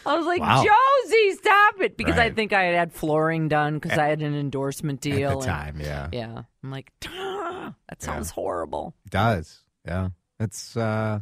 I 0.06 0.16
was 0.18 0.26
like, 0.26 0.42
Wow. 0.42 0.64
Josie, 0.64 1.32
stop 1.34 1.82
it! 1.82 1.98
Because 1.98 2.18
I 2.18 2.30
think 2.30 2.54
I 2.54 2.64
had 2.64 2.76
had 2.76 2.94
flooring 2.94 3.48
done 3.48 3.80
because 3.80 3.98
I 3.98 4.08
had 4.08 4.22
an 4.22 4.36
endorsement 4.36 5.06
At 5.06 5.12
deal. 5.12 5.30
the 5.30 5.36
and- 5.38 5.46
time, 5.46 5.80
yeah. 5.82 6.10
yeah, 6.12 6.44
I'm 6.64 6.72
like, 6.72 6.92
"Ah, 7.08 7.74
that 7.90 8.02
sounds 8.02 8.32
horrible. 8.32 8.94
It 9.06 9.12
does. 9.12 9.64
Yeah. 9.86 10.10
It's 10.40 10.76
uh 10.78 11.20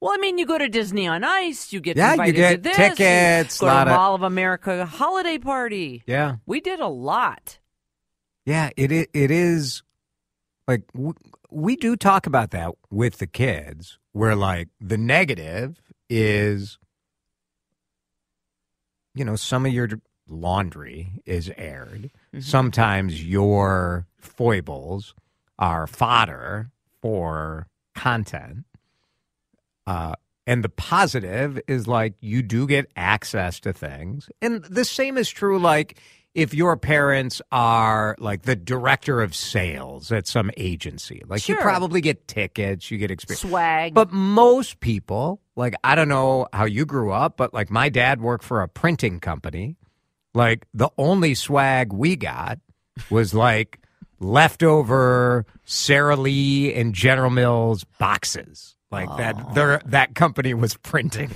Well, 0.00 0.12
I 0.12 0.18
mean, 0.18 0.38
you 0.38 0.46
go 0.46 0.58
to 0.58 0.68
Disney 0.68 1.06
on 1.06 1.24
Ice, 1.24 1.72
you 1.72 1.80
get 1.80 1.96
Yeah, 1.96 2.14
you 2.24 2.32
get 2.32 2.56
to 2.56 2.62
this, 2.62 2.76
tickets, 2.76 3.60
go 3.60 3.66
lot 3.66 3.84
to 3.84 3.90
of- 3.90 3.96
Mall 3.96 4.14
of 4.14 4.22
America 4.22 4.84
holiday 4.86 5.38
party. 5.38 6.02
yeah. 6.06 6.36
We 6.46 6.60
did 6.60 6.80
a 6.80 6.88
lot. 6.88 7.58
Yeah, 8.44 8.70
it 8.76 8.92
i- 8.92 9.08
it 9.12 9.30
is 9.30 9.82
like 10.68 10.82
w- 10.92 11.14
we 11.50 11.76
do 11.76 11.96
talk 11.96 12.26
about 12.26 12.50
that 12.50 12.72
with 12.90 13.18
the 13.18 13.26
kids 13.26 13.98
where 14.12 14.36
like 14.36 14.68
the 14.80 14.98
negative 14.98 15.80
is 16.08 16.78
you 19.16 19.24
know, 19.24 19.34
some 19.34 19.66
of 19.66 19.72
your 19.72 19.88
laundry 20.28 21.22
is 21.24 21.50
aired. 21.56 22.10
Sometimes 22.38 23.24
your 23.24 24.06
foibles 24.18 25.14
are 25.58 25.86
fodder 25.86 26.70
for 27.00 27.66
content. 27.94 28.66
Uh, 29.86 30.14
and 30.46 30.62
the 30.62 30.68
positive 30.68 31.58
is 31.66 31.88
like 31.88 32.14
you 32.20 32.42
do 32.42 32.66
get 32.66 32.90
access 32.94 33.58
to 33.60 33.72
things. 33.72 34.28
And 34.42 34.62
the 34.64 34.84
same 34.84 35.16
is 35.16 35.28
true 35.30 35.58
like 35.58 35.98
if 36.36 36.52
your 36.52 36.76
parents 36.76 37.40
are 37.50 38.14
like 38.18 38.42
the 38.42 38.54
director 38.54 39.22
of 39.22 39.34
sales 39.34 40.12
at 40.12 40.26
some 40.26 40.50
agency. 40.58 41.22
Like 41.26 41.48
you 41.48 41.56
probably 41.56 42.02
get 42.02 42.28
tickets, 42.28 42.90
you 42.90 42.98
get 42.98 43.10
experience. 43.10 43.40
Swag. 43.40 43.94
But 43.94 44.12
most 44.12 44.78
people, 44.80 45.40
like 45.56 45.74
I 45.82 45.94
don't 45.94 46.10
know 46.10 46.46
how 46.52 46.66
you 46.66 46.84
grew 46.84 47.10
up, 47.10 47.38
but 47.38 47.54
like 47.54 47.70
my 47.70 47.88
dad 47.88 48.20
worked 48.20 48.44
for 48.44 48.60
a 48.60 48.68
printing 48.68 49.18
company. 49.18 49.76
Like 50.34 50.66
the 50.74 50.90
only 50.98 51.34
swag 51.34 51.94
we 51.94 52.16
got 52.16 52.58
was 53.08 53.32
like 53.32 53.80
leftover 54.20 55.46
Sara 55.64 56.16
Lee 56.16 56.74
and 56.74 56.94
General 56.94 57.30
Mills 57.30 57.84
boxes. 57.98 58.75
Like 58.96 59.16
that 59.18 59.54
their 59.54 59.80
that 59.86 60.14
company 60.14 60.54
was 60.54 60.76
printing. 60.78 61.30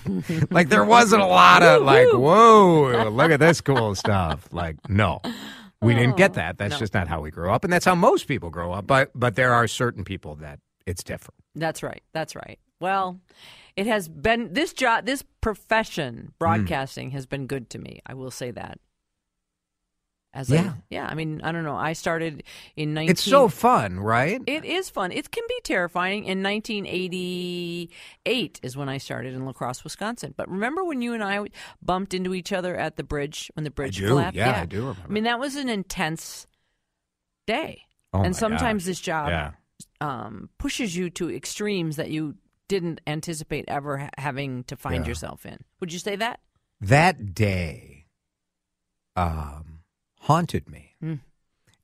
like 0.50 0.69
there 0.71 0.85
wasn't 0.85 1.23
a 1.23 1.26
lot 1.26 1.62
of 1.62 1.83
like, 1.83 2.09
whoa, 2.12 3.09
look 3.11 3.31
at 3.31 3.40
this 3.40 3.61
cool 3.61 3.95
stuff. 3.95 4.49
Like, 4.52 4.76
no. 4.88 5.21
We 5.83 5.95
didn't 5.95 6.17
get 6.19 6.35
that. 6.35 6.59
That's 6.59 6.79
just 6.79 6.93
not 6.93 7.09
how 7.09 7.21
we 7.21 7.31
grew 7.31 7.50
up. 7.50 7.64
And 7.64 7.73
that's 7.73 7.87
how 7.87 7.95
most 7.95 8.26
people 8.29 8.50
grow 8.50 8.73
up. 8.73 8.87
But 8.87 9.11
but 9.14 9.35
there 9.37 9.52
are 9.55 9.67
certain 9.67 10.05
people 10.05 10.35
that 10.37 10.59
it's 10.87 11.02
different. 11.02 11.37
That's 11.55 11.83
right. 11.83 12.02
That's 12.12 12.35
right. 12.37 12.59
Well, 12.81 13.21
it 13.76 13.87
has 13.87 14.09
been 14.09 14.52
this 14.52 14.73
job, 14.73 15.07
this 15.07 15.23
Hmm. 15.23 15.29
profession, 15.40 16.33
broadcasting, 16.38 17.11
has 17.12 17.26
been 17.26 17.47
good 17.47 17.71
to 17.71 17.79
me. 17.79 18.00
I 18.07 18.14
will 18.14 18.31
say 18.31 18.50
that. 18.50 18.79
As 20.33 20.49
Yeah. 20.49 20.75
I, 20.77 20.83
yeah. 20.91 21.07
I 21.07 21.15
mean, 21.15 21.41
I 21.43 21.51
don't 21.51 21.65
know. 21.65 21.75
I 21.75 21.93
started 21.93 22.45
in 22.77 22.95
19. 22.95 23.11
It's 23.11 23.23
so 23.23 23.49
fun, 23.49 23.99
right? 23.99 24.41
It 24.47 24.65
is 24.65 24.89
fun. 24.89 25.11
It 25.11 25.31
can 25.33 25.43
be 25.49 25.59
terrifying. 25.65 26.23
In 26.25 26.41
1988 26.43 28.61
is 28.63 28.77
when 28.77 28.89
I 28.89 28.99
started 28.99 29.35
in 29.35 29.45
La 29.45 29.53
Crosse, 29.53 29.83
Wisconsin. 29.85 30.35
But 30.37 30.49
remember 30.49 30.85
when 30.85 31.03
you 31.03 31.15
and 31.15 31.23
I 31.25 31.47
bumped 31.83 32.15
into 32.15 32.35
each 32.35 32.53
other 32.53 32.77
at 32.77 32.97
the 32.97 33.03
bridge 33.03 33.51
when 33.55 33.65
the 33.65 33.71
bridge 33.71 33.97
do. 33.99 34.09
collapsed? 34.09 34.37
Yeah, 34.37 34.61
I 34.61 34.67
do 34.67 34.81
remember. 34.81 35.03
I 35.05 35.09
mean, 35.13 35.25
that 35.25 35.41
was 35.41 35.57
an 35.57 35.69
intense 35.69 36.47
day. 37.47 37.83
Oh 38.13 38.19
my 38.21 38.27
and 38.27 38.37
sometimes 38.37 38.83
gosh. 38.83 38.87
this 38.87 39.01
job 39.01 39.29
Yeah. 39.31 39.53
um, 40.01 40.51
pushes 40.59 40.97
you 40.97 41.11
to 41.11 41.31
extremes 41.31 41.97
that 41.97 42.11
you 42.11 42.37
didn't 42.69 43.01
anticipate 43.07 43.65
ever 43.69 43.99
ha- 43.99 44.11
having 44.19 44.65
to 44.65 44.77
find 44.77 45.05
Yeah. 45.05 45.09
yourself 45.09 45.45
in. 45.47 45.59
Would 45.81 45.93
you 45.93 45.99
say 45.99 46.17
that? 46.17 46.41
that 46.83 47.35
day 47.35 48.07
um, 49.17 49.70
haunted 50.21 50.69
me. 50.69 50.95
Mm. 51.03 51.21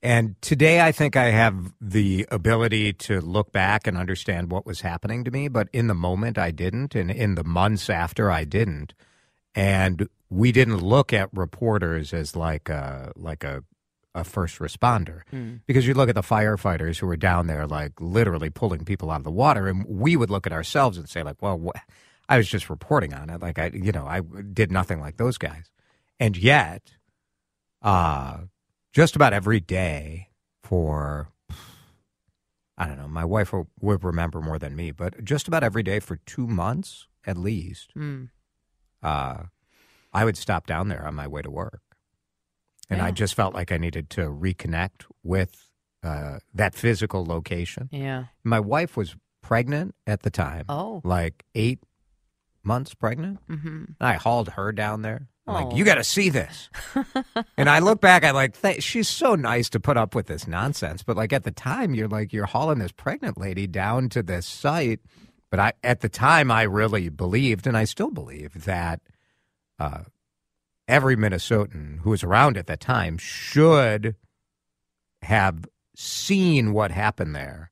And 0.02 0.40
today 0.40 0.80
I 0.80 0.92
think 0.92 1.16
I 1.16 1.30
have 1.30 1.72
the 1.80 2.26
ability 2.30 2.92
to 2.92 3.20
look 3.20 3.50
back 3.50 3.86
and 3.86 3.96
understand 3.96 4.50
what 4.50 4.66
was 4.66 4.82
happening 4.82 5.24
to 5.24 5.30
me, 5.30 5.48
but 5.48 5.68
in 5.72 5.86
the 5.88 5.94
moment 5.94 6.38
I 6.38 6.50
didn't. 6.50 6.94
And 6.94 7.10
in 7.10 7.34
the 7.34 7.44
months 7.44 7.90
after 7.90 8.30
I 8.30 8.44
didn't. 8.44 8.94
And 9.54 10.08
we 10.28 10.52
didn't 10.52 10.78
look 10.78 11.12
at 11.12 11.30
reporters 11.32 12.12
as 12.12 12.36
like 12.36 12.68
a, 12.68 13.12
like 13.16 13.42
a, 13.42 13.64
a 14.14 14.24
first 14.24 14.58
responder 14.60 15.20
because 15.66 15.86
you 15.86 15.92
look 15.92 16.08
at 16.08 16.14
the 16.14 16.22
firefighters 16.22 16.98
who 16.98 17.06
were 17.06 17.16
down 17.18 17.48
there, 17.48 17.66
like 17.66 17.92
literally 18.00 18.48
pulling 18.48 18.84
people 18.84 19.10
out 19.10 19.18
of 19.18 19.24
the 19.24 19.30
water, 19.30 19.68
and 19.68 19.84
we 19.86 20.16
would 20.16 20.30
look 20.30 20.46
at 20.46 20.54
ourselves 20.54 20.96
and 20.96 21.06
say, 21.06 21.22
like, 21.22 21.40
well, 21.42 21.58
wh- 21.58 21.78
I 22.28 22.38
was 22.38 22.48
just 22.48 22.70
reporting 22.70 23.12
on 23.12 23.28
it. 23.28 23.40
Like 23.42 23.58
I, 23.58 23.70
you 23.74 23.92
know, 23.92 24.06
I 24.06 24.20
did 24.20 24.72
nothing 24.72 25.00
like 25.00 25.18
those 25.18 25.36
guys. 25.36 25.70
And 26.18 26.36
yet, 26.36 26.92
uh, 27.86 28.38
just 28.92 29.16
about 29.16 29.32
every 29.32 29.60
day 29.60 30.28
for, 30.62 31.28
I 32.76 32.86
don't 32.86 32.98
know, 32.98 33.08
my 33.08 33.24
wife 33.24 33.52
would 33.80 34.04
remember 34.04 34.40
more 34.40 34.58
than 34.58 34.74
me, 34.76 34.90
but 34.90 35.24
just 35.24 35.48
about 35.48 35.62
every 35.64 35.82
day 35.82 36.00
for 36.00 36.16
two 36.26 36.46
months 36.46 37.06
at 37.24 37.36
least, 37.36 37.92
Mm. 37.96 38.28
uh, 39.02 39.44
I 40.12 40.24
would 40.24 40.36
stop 40.36 40.66
down 40.66 40.88
there 40.88 41.06
on 41.06 41.14
my 41.14 41.26
way 41.26 41.42
to 41.42 41.50
work. 41.50 41.80
And 42.88 43.02
I 43.02 43.10
just 43.10 43.34
felt 43.34 43.52
like 43.52 43.72
I 43.72 43.78
needed 43.78 44.10
to 44.10 44.22
reconnect 44.28 45.06
with 45.24 45.70
uh, 46.04 46.38
that 46.54 46.72
physical 46.74 47.24
location. 47.24 47.88
Yeah. 47.90 48.26
My 48.44 48.60
wife 48.60 48.96
was 48.96 49.16
pregnant 49.42 49.94
at 50.06 50.22
the 50.22 50.30
time 50.30 50.64
Oh. 50.68 51.00
like 51.04 51.44
eight 51.56 51.80
months 52.66 52.94
pregnant. 52.94 53.38
Mm-hmm. 53.48 53.84
I 54.00 54.14
hauled 54.14 54.50
her 54.50 54.72
down 54.72 55.02
there. 55.02 55.28
I'm 55.46 55.66
like, 55.66 55.76
you 55.76 55.84
got 55.84 55.94
to 55.94 56.04
see 56.04 56.28
this. 56.28 56.68
and 57.56 57.70
I 57.70 57.78
look 57.78 58.00
back, 58.00 58.24
I'm 58.24 58.34
like, 58.34 58.60
th- 58.60 58.82
she's 58.82 59.08
so 59.08 59.36
nice 59.36 59.70
to 59.70 59.80
put 59.80 59.96
up 59.96 60.14
with 60.14 60.26
this 60.26 60.48
nonsense. 60.48 61.04
But 61.04 61.16
like 61.16 61.32
at 61.32 61.44
the 61.44 61.52
time, 61.52 61.94
you're 61.94 62.08
like, 62.08 62.32
you're 62.32 62.46
hauling 62.46 62.80
this 62.80 62.90
pregnant 62.90 63.38
lady 63.38 63.68
down 63.68 64.08
to 64.10 64.22
this 64.24 64.44
site. 64.44 65.00
But 65.50 65.60
I, 65.60 65.72
at 65.84 66.00
the 66.00 66.08
time, 66.08 66.50
I 66.50 66.62
really 66.62 67.08
believed, 67.08 67.68
and 67.68 67.76
I 67.76 67.84
still 67.84 68.10
believe 68.10 68.64
that 68.64 69.00
uh, 69.78 70.00
every 70.88 71.16
Minnesotan 71.16 72.00
who 72.00 72.10
was 72.10 72.24
around 72.24 72.56
at 72.56 72.66
that 72.66 72.80
time 72.80 73.16
should 73.16 74.16
have 75.22 75.64
seen 75.94 76.72
what 76.72 76.90
happened 76.90 77.36
there 77.36 77.70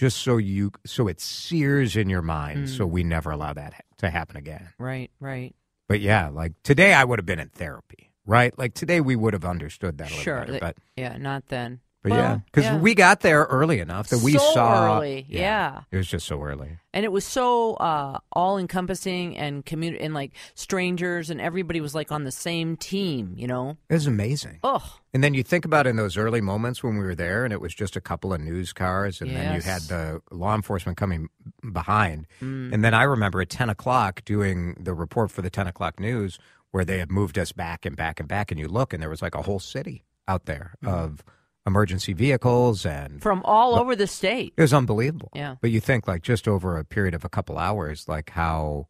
just 0.00 0.16
so 0.16 0.38
you 0.38 0.72
so 0.86 1.08
it 1.08 1.20
sears 1.20 1.94
in 1.94 2.08
your 2.08 2.22
mind 2.22 2.70
so 2.70 2.86
mm. 2.86 2.90
we 2.90 3.04
never 3.04 3.30
allow 3.30 3.52
that 3.52 3.84
to 3.98 4.08
happen 4.08 4.38
again 4.38 4.66
Right. 4.78 5.10
Right. 5.20 5.54
but 5.88 6.00
yeah 6.00 6.28
like 6.28 6.54
today 6.62 6.94
i 6.94 7.04
would 7.04 7.18
have 7.18 7.26
been 7.26 7.38
in 7.38 7.50
therapy 7.50 8.10
right 8.24 8.58
like 8.58 8.72
today 8.72 9.02
we 9.02 9.14
would 9.14 9.34
have 9.34 9.44
understood 9.44 9.98
that 9.98 10.08
a 10.08 10.10
little 10.10 10.22
Sure. 10.22 10.40
better 10.46 10.58
but 10.58 10.76
yeah. 10.96 11.18
Not 11.18 11.48
then. 11.48 11.80
But 12.02 12.12
Well, 12.12 12.20
yeah 12.20 12.38
because 12.46 12.64
yeah. 12.64 12.78
we 12.78 12.94
got 12.94 13.20
there 13.20 13.44
early 13.44 13.78
enough 13.80 14.08
that 14.08 14.20
we 14.22 14.32
So 14.32 14.52
saw 14.54 14.96
early, 14.96 15.26
yeah. 15.28 15.82
it 15.90 15.96
was 15.96 16.06
just 16.08 16.26
so 16.26 16.42
early 16.42 16.78
and 16.92 17.04
it 17.04 17.12
was 17.12 17.24
so 17.24 17.74
uh, 17.74 18.18
all 18.32 18.58
encompassing 18.58 19.36
and 19.36 19.64
community 19.64 20.02
and 20.04 20.12
like 20.14 20.32
strangers 20.54 21.30
and 21.30 21.40
everybody 21.40 21.80
was 21.80 21.94
like 21.94 22.10
on 22.10 22.24
the 22.24 22.32
same 22.32 22.76
team. 22.76 23.34
You 23.36 23.46
know. 23.46 23.76
it 23.88 23.94
was 23.94 24.06
amazing 24.06 24.60
Oh. 24.64 24.98
and 25.12 25.22
then 25.22 25.34
you 25.34 25.42
think 25.42 25.64
about 25.64 25.86
in 25.86 25.96
those 25.96 26.16
early 26.16 26.40
moments 26.40 26.82
when 26.82 26.96
we 26.96 27.04
were 27.04 27.14
there 27.14 27.44
and 27.44 27.52
it 27.52 27.60
was 27.60 27.74
just 27.74 27.96
a 27.96 28.00
couple 28.00 28.32
of 28.32 28.40
news 28.40 28.72
cars 28.72 29.20
and 29.20 29.30
then 29.34 29.54
you 29.54 29.60
had 29.60 29.82
the 29.82 30.20
law 30.30 30.54
enforcement 30.54 30.96
coming 30.96 31.28
behind 31.72 32.26
Mm. 32.40 32.72
and 32.72 32.84
then 32.84 32.94
i 32.94 33.02
remember 33.02 33.40
at 33.40 33.50
10 33.50 33.68
o'clock 33.68 34.24
doing 34.24 34.74
the 34.80 34.94
report 34.94 35.30
for 35.30 35.42
the 35.42 35.50
10 35.50 35.66
o'clock 35.66 36.00
news 36.00 36.38
where 36.70 36.84
they 36.84 36.98
had 36.98 37.10
moved 37.10 37.36
us 37.38 37.52
back 37.52 37.84
and 37.84 37.96
back 37.96 38.20
and 38.20 38.28
back 38.28 38.50
and 38.50 38.58
you 38.60 38.68
look 38.68 38.92
and 38.92 39.02
there 39.02 39.10
was 39.10 39.20
like 39.22 39.34
a 39.34 39.42
whole 39.42 39.58
city 39.58 40.04
out 40.28 40.46
there 40.46 40.74
Mm-hmm. 40.82 40.94
of 40.94 41.24
emergency 41.70 42.12
vehicles 42.12 42.84
and 42.84 43.22
From 43.22 43.42
all 43.44 43.78
over 43.78 43.94
the 43.96 44.06
state. 44.06 44.52
it 44.56 44.60
was 44.60 44.74
unbelievable 44.74 45.30
Yeah. 45.34 45.54
but 45.60 45.70
you 45.70 45.80
think 45.80 46.06
like 46.08 46.22
just 46.22 46.46
over 46.48 46.76
a 46.78 46.84
period 46.84 47.14
of 47.14 47.24
a 47.24 47.28
couple 47.28 47.56
hours 47.58 48.08
like 48.08 48.30
how 48.30 48.86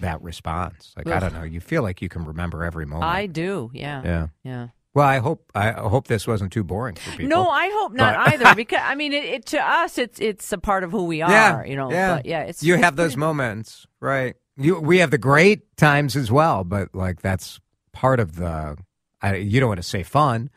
that 0.00 0.22
responds 0.22 0.92
like 0.96 1.06
i 1.08 1.18
don't 1.20 1.34
know 1.34 1.42
you 1.42 1.60
feel 1.60 1.82
like 1.82 2.00
you 2.02 2.08
can 2.08 2.24
remember 2.24 2.64
every 2.64 2.86
moment 2.86 3.04
I 3.04 3.26
do. 3.26 3.70
Yeah. 3.74 4.02
yeah 4.04 4.26
Yeah. 4.42 4.66
well 4.94 5.06
i 5.06 5.18
hope 5.18 5.50
i 5.54 5.72
hope 5.72 6.06
this 6.08 6.26
wasn't 6.26 6.52
too 6.52 6.64
boring 6.64 6.94
for 6.96 7.10
people 7.10 7.28
No, 7.28 7.48
I 7.48 7.68
hope 7.78 7.92
not 7.92 8.14
But- 8.16 8.34
either. 8.34 8.54
Because 8.54 8.80
I 8.82 8.94
mean, 8.94 9.12
it, 9.12 9.24
it 9.24 9.46
to 9.46 9.58
us, 9.60 9.98
it's 9.98 10.18
it's 10.20 10.52
a 10.52 10.58
part 10.58 10.82
of 10.84 10.90
who 10.92 11.04
we 11.04 11.22
are. 11.22 11.30
yeah, 11.30 11.64
You 11.64 11.76
know. 11.76 11.90
yeah, 11.90 12.16
But 12.16 12.26
yeah. 12.26 12.42
It's 12.48 12.62
you 12.62 12.76
have 12.76 12.94
those 12.96 13.16
moments, 13.16 13.86
right? 14.00 14.34
You 14.56 14.78
we 14.80 14.98
have 14.98 15.10
the 15.10 15.18
great 15.30 15.76
times 15.76 16.14
as 16.16 16.30
well, 16.30 16.62
but 16.64 16.94
like 16.94 17.20
that's 17.22 17.58
part 17.92 18.20
of 18.20 18.36
the. 18.36 18.76
I, 19.22 19.36
you 19.36 19.58
don't 19.58 19.68
want 19.74 19.82
to 19.82 19.88
say 19.96 20.02
fun, 20.04 20.50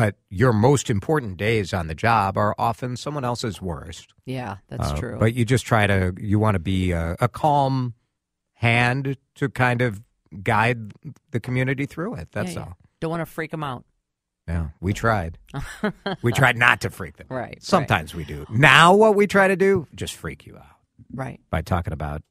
but 0.00 0.14
your 0.30 0.52
most 0.52 0.90
important 0.90 1.36
days 1.36 1.72
on 1.74 1.86
the 1.88 1.94
job 1.94 2.36
are 2.36 2.54
often 2.58 2.96
someone 2.96 3.24
else's 3.24 3.60
worst. 3.62 4.14
Yeah, 4.26 4.56
that's 4.68 4.90
Uh, 4.92 4.96
true. 4.96 5.16
But 5.18 5.34
you 5.34 5.44
just 5.44 5.64
try 5.66 5.86
to. 5.86 6.14
You 6.18 6.38
want 6.38 6.54
to 6.54 6.58
be 6.60 6.92
a, 6.92 7.16
a 7.20 7.28
calm 7.28 7.94
hand 8.54 9.16
to 9.36 9.48
kind 9.48 9.82
of 9.82 10.02
guide 10.42 10.92
the 11.30 11.40
community 11.40 11.86
through 11.86 12.14
it. 12.16 12.28
That's 12.32 12.52
Yeah, 12.54 12.60
yeah. 12.60 12.64
all. 12.66 12.76
Don't 13.00 13.10
want 13.10 13.20
to 13.22 13.26
freak 13.26 13.50
them 13.50 13.62
out. 13.64 13.84
Yeah, 14.46 14.68
we 14.80 14.92
tried. 14.92 15.38
we 16.22 16.32
tried 16.32 16.56
not 16.56 16.80
to 16.82 16.90
freak 16.90 17.16
them. 17.18 17.26
out. 17.30 17.34
Right, 17.36 17.42
right. 17.50 17.62
Sometimes 17.62 18.14
we 18.14 18.24
do. 18.24 18.46
Now, 18.50 18.94
what 18.94 19.14
we 19.14 19.26
try 19.26 19.46
to 19.48 19.56
do, 19.56 19.86
just 19.94 20.14
freak 20.14 20.46
you 20.46 20.56
out 20.56 20.64
Right. 21.12 21.40
by 21.50 21.60
talking 21.62 21.92
about 21.92 22.22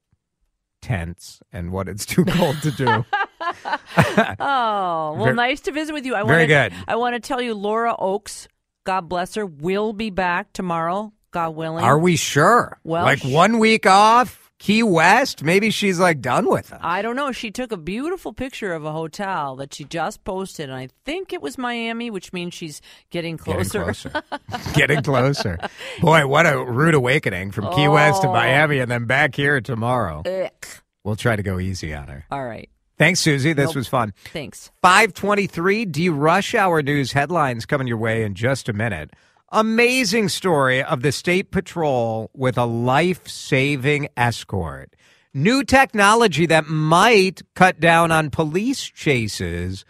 tents 0.82 1.42
and 1.52 1.72
what 1.72 1.88
it's 1.88 2.06
too 2.06 2.26
cold 2.26 2.62
to 2.64 2.72
do. 2.72 3.06
Oh, 4.40 5.14
well, 5.18 5.26
Ver- 5.26 5.34
nice 5.34 5.62
to 5.62 5.72
visit 5.72 5.94
with 5.94 6.06
you. 6.06 6.16
I 6.16 6.24
very 6.24 6.44
wanna, 6.44 6.70
good. 6.70 6.74
I 6.88 6.96
want 6.96 7.16
to 7.16 7.20
tell 7.20 7.42
you, 7.42 7.54
Laura 7.54 7.96
Oakes, 7.98 8.48
God 8.84 9.10
bless 9.10 9.36
her, 9.36 9.46
will 9.46 9.94
be 9.94 10.10
back 10.10 10.54
tomorrow, 10.54 11.14
God 11.32 11.56
willing. 11.56 11.84
Are 11.84 12.00
we 12.00 12.16
sure? 12.16 12.80
Well, 12.84 13.04
like 13.04 13.24
one 13.24 13.60
week 13.60 13.86
off, 13.86 14.52
Key 14.60 14.82
West. 14.84 15.44
Maybe 15.44 15.70
she's 15.70 16.00
like 16.00 16.22
done 16.22 16.50
with 16.50 16.72
us. 16.74 16.80
I 16.84 17.02
don't 17.02 17.16
know. 17.16 17.32
She 17.32 17.52
took 17.52 17.72
a 17.72 17.78
beautiful 17.78 18.34
picture 18.34 18.74
of 18.74 18.86
a 18.86 18.92
hotel 18.92 19.56
that 19.58 19.74
she 19.74 19.84
just 19.84 20.24
posted, 20.24 20.70
and 20.70 20.78
I 20.78 20.90
think 21.06 21.32
it 21.34 21.42
was 21.42 21.58
Miami, 21.58 22.10
which 22.10 22.34
means 22.34 22.54
she's 22.54 22.82
getting 23.12 23.38
closer. 23.38 23.86
Getting 23.86 23.94
closer. 23.94 24.24
Getting 24.74 25.04
closer. 25.04 25.58
Boy, 26.02 26.26
what 26.28 26.46
a 26.48 26.64
rude 26.64 26.96
awakening 26.96 27.52
from 27.52 27.72
Key 27.74 27.88
West 27.88 28.22
to 28.24 28.30
Oh. 28.30 28.34
Miami 28.34 28.80
and 28.80 28.90
then 28.90 29.06
back 29.06 29.36
here 29.36 29.62
tomorrow. 29.62 30.24
Ugh. 30.26 30.68
We'll 31.04 31.16
try 31.16 31.36
to 31.36 31.44
go 31.44 31.60
easy 31.60 31.94
on 31.94 32.08
her. 32.08 32.26
All 32.32 32.44
right. 32.44 32.70
Thanks, 32.98 33.20
Susie. 33.20 33.54
This 33.54 33.68
Nope. 33.68 33.76
was 33.76 33.88
fun. 33.88 34.14
Thanks. 34.34 34.72
523 34.82 35.86
DeRush-Hour 35.86 36.82
News 36.82 37.12
headlines 37.12 37.66
coming 37.66 37.88
your 37.88 37.98
way 37.98 38.24
in 38.24 38.34
just 38.34 38.68
a 38.68 38.74
minute. 38.74 39.12
Amazing 39.52 40.30
story 40.30 40.84
of 40.84 41.02
the 41.04 41.12
state 41.12 41.52
patrol 41.52 42.32
with 42.34 42.58
a 42.58 42.66
life 42.66 43.28
saving 43.28 44.10
escort. 44.18 44.96
New 45.34 45.64
technology 45.64 46.48
that 46.48 46.66
might 46.68 47.44
cut 47.54 47.80
down 47.80 48.12
on 48.12 48.32
police 48.32 48.84
chases 48.84 49.86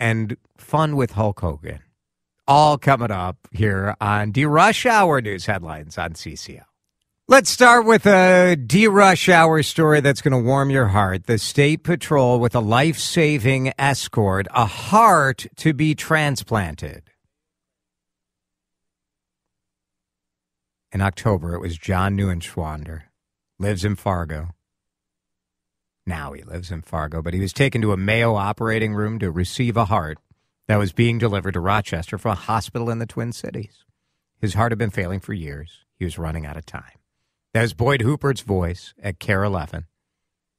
and 0.00 0.36
fun 0.56 0.96
with 0.96 1.12
Hulk 1.12 1.40
Hogan. 1.40 1.80
All 2.48 2.78
coming 2.78 3.10
up 3.10 3.36
here 3.52 3.94
on 4.00 4.32
DeRush-Hour 4.32 5.20
News 5.20 5.46
Headlines 5.46 5.96
on 5.98 6.14
CCO. 6.14 6.62
Let's 7.28 7.50
start 7.50 7.86
with 7.86 8.04
a 8.04 8.56
DeRush-Hour 8.58 9.62
story 9.62 10.00
that's 10.00 10.20
going 10.20 10.32
to 10.32 10.44
warm 10.44 10.70
your 10.70 10.88
heart. 10.88 11.26
The 11.26 11.38
State 11.38 11.84
Patrol 11.84 12.40
with 12.40 12.54
a 12.56 12.60
life 12.60 12.98
saving 12.98 13.72
escort, 13.78 14.48
a 14.50 14.66
heart 14.66 15.46
to 15.58 15.72
be 15.72 15.94
transplanted. 15.94 17.04
In 20.90 21.00
October, 21.00 21.54
it 21.54 21.60
was 21.60 21.78
John 21.78 22.16
Neuenschwander, 22.16 23.02
lives 23.58 23.84
in 23.84 23.94
Fargo. 23.94 24.48
Now 26.04 26.32
he 26.32 26.42
lives 26.42 26.72
in 26.72 26.82
Fargo, 26.82 27.22
but 27.22 27.34
he 27.34 27.40
was 27.40 27.52
taken 27.52 27.80
to 27.82 27.92
a 27.92 27.96
Mayo 27.96 28.34
operating 28.34 28.94
room 28.94 29.20
to 29.20 29.30
receive 29.30 29.76
a 29.76 29.84
heart 29.84 30.18
that 30.66 30.76
was 30.76 30.92
being 30.92 31.18
delivered 31.18 31.52
to 31.52 31.60
Rochester 31.60 32.18
from 32.18 32.32
a 32.32 32.34
hospital 32.34 32.90
in 32.90 32.98
the 32.98 33.06
Twin 33.06 33.32
Cities. 33.32 33.84
His 34.40 34.54
heart 34.54 34.72
had 34.72 34.78
been 34.78 34.90
failing 34.90 35.20
for 35.20 35.32
years. 35.32 35.84
He 35.96 36.04
was 36.04 36.18
running 36.18 36.44
out 36.44 36.56
of 36.56 36.66
time. 36.66 36.98
Was 37.54 37.74
Boyd 37.74 38.00
Huppert's 38.00 38.40
voice 38.40 38.94
at 39.02 39.18
KARE 39.18 39.44
11, 39.44 39.84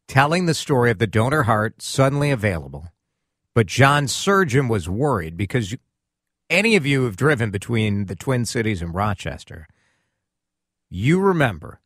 telling 0.08 0.46
the 0.46 0.54
story 0.54 0.92
of 0.92 1.00
the 1.00 1.08
donor 1.08 1.44
heart 1.44 1.82
suddenly 1.82 2.30
available. 2.30 2.90
But 3.56 3.66
John's 3.66 4.14
surgeon 4.14 4.68
was 4.68 4.88
worried 4.88 5.36
because 5.36 5.76
any 6.52 6.76
of 6.76 6.86
you 6.86 7.00
who 7.00 7.06
have 7.06 7.16
driven 7.16 7.50
between 7.50 8.06
the 8.06 8.16
Twin 8.16 8.46
Cities 8.46 8.84
and 8.84 8.94
Rochester, 8.94 9.68
you 10.88 11.20
remember 11.20 11.82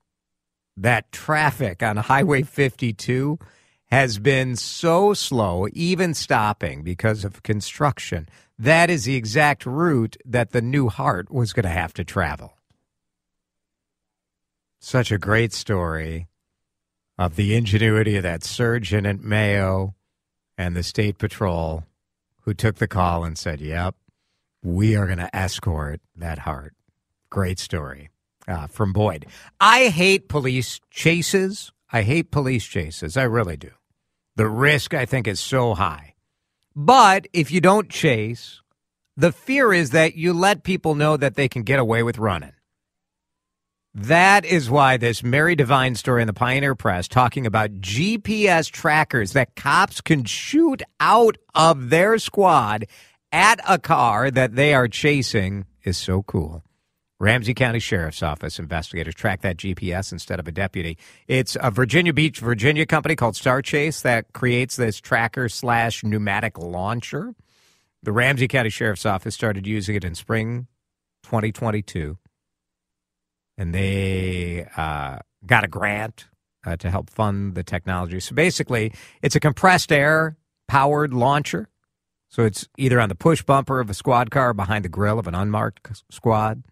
that 0.75 1.13
traffic 1.13 1.81
on 1.81 1.95
Highway 1.95 2.43
52 2.43 3.39
has 3.85 4.19
been 4.19 4.57
so 4.57 5.13
slow, 5.13 5.67
even 5.71 6.13
stopping 6.13 6.83
because 6.83 7.23
of 7.23 7.43
construction. 7.43 8.27
That 8.59 8.89
is 8.89 9.05
the 9.05 9.15
exact 9.15 9.65
route 9.65 10.17
that 10.25 10.51
the 10.51 10.61
new 10.61 10.89
heart 10.89 11.31
was 11.31 11.53
going 11.53 11.63
to 11.63 11.69
have 11.69 11.93
to 11.93 12.03
travel. 12.03 12.56
Such 14.79 15.12
a 15.12 15.17
great 15.17 15.53
story 15.53 16.27
of 17.17 17.36
the 17.36 17.55
ingenuity 17.55 18.15
of 18.15 18.24
that 18.24 18.43
surgeon 18.43 19.05
at 19.05 19.22
Mayo 19.22 19.96
and 20.57 20.75
the 20.75 20.84
state 20.84 21.17
patrol 21.17 21.84
who 22.41 22.53
took 22.53 22.75
the 22.75 22.88
call 22.88 23.24
and 23.24 23.38
said, 23.38 23.60
Yep, 23.60 23.96
we 24.63 24.96
are 24.96 25.05
going 25.05 25.17
to 25.17 25.36
escort 25.36 26.01
that 26.15 26.39
heart. 26.39 26.74
Great 27.29 27.60
story 27.60 28.10
uh, 28.48 28.67
from 28.67 28.93
Boyd. 28.93 29.25
I 29.60 29.88
hate 29.88 30.29
police 30.29 30.79
chases. 30.89 31.72
I 31.91 32.03
hate 32.03 32.31
police 32.31 32.65
chases. 32.65 33.17
I 33.17 33.24
really 33.24 33.57
do. 33.57 33.72
The 34.36 34.48
risk, 34.48 34.93
I 34.93 35.05
think, 35.05 35.27
is 35.27 35.39
so 35.39 35.74
high. 35.74 36.13
But 36.75 37.27
if 37.34 37.51
you 37.51 37.60
don't 37.60 37.89
chase, 37.89 38.62
the 39.15 39.31
fear 39.31 39.74
is 39.74 39.89
that 39.91 40.15
you 40.15 40.31
let 40.31 40.63
people 40.63 40.93
know 40.93 41.17
that 41.17 41.36
they 41.36 41.48
can 41.50 41.63
get 41.63 41.79
away 41.79 42.03
with 42.03 42.19
running. 42.19 42.53
That 44.01 44.46
is 44.46 44.70
why 44.70 44.98
this 44.98 45.24
Mary 45.24 45.56
Divine 45.56 45.96
story 45.96 46.22
in 46.22 46.27
the 46.27 46.34
Pioneer 46.34 46.75
Press 46.75 47.08
talking 47.08 47.48
about 47.48 47.82
GPS 47.82 48.70
trackers 48.70 49.34
that 49.34 49.56
cops 49.56 50.01
can 50.01 50.24
shoot 50.24 50.84
out 51.00 51.39
of 51.56 51.89
their 51.89 52.20
squad 52.20 52.86
at 53.32 53.60
a 53.68 53.80
car 53.80 54.30
that 54.30 54.56
they 54.56 54.75
are 54.75 54.88
chasing 54.88 55.66
is 55.84 55.98
so 55.98 56.22
cool. 56.22 56.63
Ramsey 57.20 57.56
County 57.56 57.80
Sheriff's 57.80 58.22
Office 58.22 58.60
investigators 58.60 59.16
track 59.16 59.42
that 59.42 59.58
GPS 59.58 60.12
instead 60.12 60.39
of 60.39 60.48
a 60.48 60.51
deputy. 60.51 61.00
It's 61.27 61.58
a 61.60 61.72
Virginia 61.72 62.13
Beach, 62.13 62.38
Virginia 62.38 62.86
company 62.86 63.16
called 63.16 63.34
StarChase 63.34 64.03
that 64.03 64.31
creates 64.31 64.75
this 64.75 65.01
tracker 65.01 65.50
slash 65.50 66.03
pneumatic 66.03 66.60
launcher. 66.60 67.33
The 68.03 68.12
Ramsey 68.12 68.48
County 68.48 68.70
Sheriff's 68.70 69.07
Office 69.07 69.33
started 69.33 69.66
using 69.66 69.96
it 69.96 70.03
in 70.03 70.14
spring 70.14 70.68
2022, 71.24 72.20
and 73.57 73.74
they 73.74 74.67
uh, 74.77 75.20
got 75.46 75.63
a 75.63 75.67
grant 75.67 76.27
uh, 76.65 76.75
to 76.77 76.89
help 76.89 77.09
fund 77.09 77.55
the 77.55 77.63
technology. 77.63 78.20
So 78.20 78.35
basically, 78.35 78.93
it's 79.22 79.35
a 79.35 79.39
compressed 79.39 79.91
air 79.91 80.37
powered 80.67 81.13
launcher. 81.13 81.70
So 82.29 82.43
it's 82.43 82.67
either 82.77 83.00
on 83.00 83.09
the 83.09 83.15
push 83.15 83.41
bumper 83.41 83.79
of 83.79 83.89
a 83.89 83.93
squad 83.93 84.31
car 84.31 84.53
behind 84.53 84.83
the 84.83 84.89
grill 84.89 85.17
of 85.17 85.27
an 85.27 85.35
unmarked 85.35 86.03
squad 86.11 86.63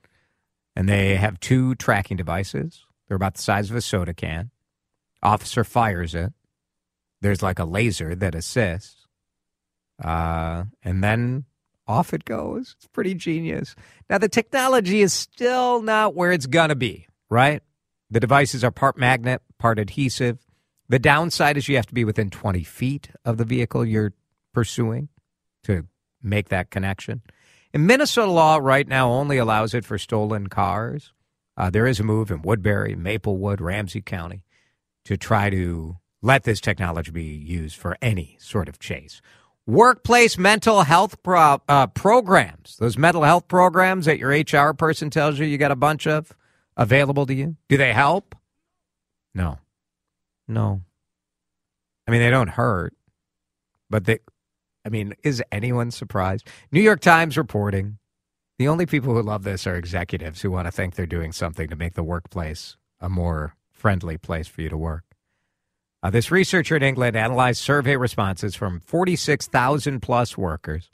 and 0.75 0.89
they 0.89 1.15
have 1.15 1.39
two 1.39 1.75
tracking 1.75 2.17
devices. 2.17 2.85
They're 3.07 3.15
about 3.15 3.35
the 3.35 3.41
size 3.41 3.69
of 3.69 3.75
a 3.75 3.81
soda 3.81 4.13
can. 4.13 4.51
Officer 5.23 5.63
fires 5.63 6.13
it. 6.13 6.33
There's 7.21 7.41
like 7.41 7.59
a 7.59 7.65
laser 7.65 8.13
that 8.15 8.35
assists. 8.35 9.07
Uh, 10.03 10.65
and 10.83 11.03
then 11.03 11.45
off 11.87 12.13
it 12.13 12.25
goes. 12.25 12.75
It's 12.77 12.87
pretty 12.87 13.13
genius. 13.13 13.75
Now, 14.09 14.17
the 14.17 14.29
technology 14.29 15.01
is 15.01 15.13
still 15.13 15.81
not 15.81 16.15
where 16.15 16.31
it's 16.31 16.47
going 16.47 16.69
to 16.69 16.75
be, 16.75 17.07
right? 17.29 17.61
The 18.09 18.19
devices 18.19 18.63
are 18.63 18.71
part 18.71 18.97
magnet, 18.97 19.41
part 19.59 19.79
adhesive. 19.79 20.39
The 20.89 20.99
downside 20.99 21.57
is 21.57 21.67
you 21.67 21.75
have 21.75 21.87
to 21.87 21.93
be 21.93 22.05
within 22.05 22.29
20 22.29 22.63
feet 22.63 23.09
of 23.23 23.37
the 23.37 23.45
vehicle 23.45 23.85
you're 23.85 24.13
pursuing 24.53 25.09
to 25.63 25.87
make 26.21 26.49
that 26.49 26.69
connection. 26.69 27.21
And 27.73 27.87
Minnesota 27.87 28.31
law 28.31 28.57
right 28.61 28.87
now 28.87 29.11
only 29.11 29.37
allows 29.37 29.73
it 29.73 29.85
for 29.85 29.97
stolen 29.97 30.47
cars. 30.47 31.11
Uh, 31.57 31.69
there 31.69 31.87
is 31.87 31.99
a 31.99 32.03
move 32.03 32.31
in 32.31 32.41
Woodbury, 32.41 32.95
Maplewood, 32.95 33.61
Ramsey 33.61 34.01
County 34.01 34.43
to 35.05 35.17
try 35.17 35.49
to 35.49 35.97
let 36.21 36.43
this 36.43 36.59
technology 36.59 37.11
be 37.11 37.23
used 37.23 37.77
for 37.77 37.97
any 38.01 38.37
sort 38.39 38.67
of 38.67 38.79
chase. 38.79 39.21
Workplace 39.67 40.37
mental 40.37 40.83
health 40.83 41.21
pro- 41.23 41.61
uh, 41.67 41.87
programs, 41.87 42.77
those 42.77 42.97
mental 42.97 43.23
health 43.23 43.47
programs 43.47 44.05
that 44.05 44.19
your 44.19 44.29
HR 44.29 44.73
person 44.73 45.09
tells 45.09 45.39
you 45.39 45.45
you 45.45 45.57
got 45.57 45.71
a 45.71 45.75
bunch 45.75 46.05
of 46.05 46.31
available 46.77 47.25
to 47.25 47.33
you, 47.33 47.55
do 47.67 47.77
they 47.77 47.91
help? 47.91 48.35
No. 49.33 49.57
No. 50.47 50.81
I 52.07 52.11
mean, 52.11 52.21
they 52.21 52.29
don't 52.29 52.49
hurt, 52.49 52.93
but 53.89 54.05
they, 54.05 54.19
I 54.85 54.89
mean, 54.89 55.15
is 55.23 55.41
anyone 55.51 55.89
surprised? 55.89 56.47
New 56.71 56.81
York 56.81 56.99
Times 56.99 57.35
reporting 57.35 57.97
the 58.59 58.67
only 58.67 58.85
people 58.85 59.13
who 59.13 59.21
love 59.21 59.43
this 59.43 59.65
are 59.67 59.75
executives 59.75 60.41
who 60.41 60.51
want 60.51 60.67
to 60.67 60.71
think 60.71 60.95
they're 60.95 61.05
doing 61.05 61.31
something 61.31 61.67
to 61.69 61.75
make 61.75 61.95
the 61.95 62.03
workplace 62.03 62.77
a 63.01 63.09
more 63.09 63.55
friendly 63.71 64.17
place 64.17 64.47
for 64.47 64.61
you 64.61 64.69
to 64.69 64.77
work. 64.77 65.03
Uh, 66.05 66.11
this 66.11 66.29
researcher 66.29 66.75
in 66.75 66.83
England 66.83 67.15
analyzed 67.15 67.59
survey 67.59 67.97
responses 67.97 68.53
from 68.53 68.79
46,000 68.81 70.01
plus 70.01 70.37
workers. 70.37 70.91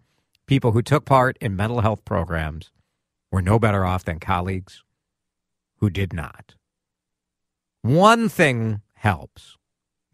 People 0.48 0.72
who 0.72 0.82
took 0.82 1.04
part 1.04 1.38
in 1.42 1.54
mental 1.54 1.82
health 1.82 2.06
programs 2.06 2.72
were 3.30 3.42
no 3.42 3.60
better 3.60 3.84
off 3.84 4.06
than 4.06 4.22
colleagues 4.22 4.86
who 5.80 5.90
did 5.90 6.14
not. 6.14 6.56
One 7.82 8.30
thing 8.30 8.80
helps 8.94 9.58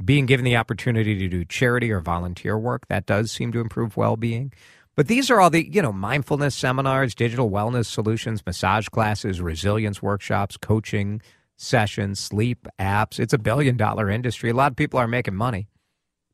being 0.03 0.25
given 0.25 0.43
the 0.43 0.57
opportunity 0.57 1.15
to 1.19 1.27
do 1.27 1.45
charity 1.45 1.91
or 1.91 1.99
volunteer 1.99 2.57
work 2.57 2.87
that 2.87 3.05
does 3.05 3.31
seem 3.31 3.51
to 3.51 3.59
improve 3.59 3.97
well-being 3.97 4.51
but 4.95 5.07
these 5.07 5.29
are 5.29 5.39
all 5.39 5.51
the 5.51 5.71
you 5.71 5.81
know 5.81 5.91
mindfulness 5.91 6.55
seminars 6.55 7.15
digital 7.15 7.49
wellness 7.49 7.85
solutions 7.85 8.43
massage 8.45 8.87
classes 8.89 9.41
resilience 9.41 10.01
workshops 10.01 10.55
coaching 10.55 11.19
sessions 11.57 12.19
sleep 12.19 12.67
apps 12.79 13.19
it's 13.19 13.33
a 13.33 13.37
billion 13.37 13.75
dollar 13.75 14.09
industry 14.09 14.49
a 14.49 14.53
lot 14.53 14.71
of 14.71 14.77
people 14.77 14.99
are 14.99 15.07
making 15.07 15.35
money 15.35 15.67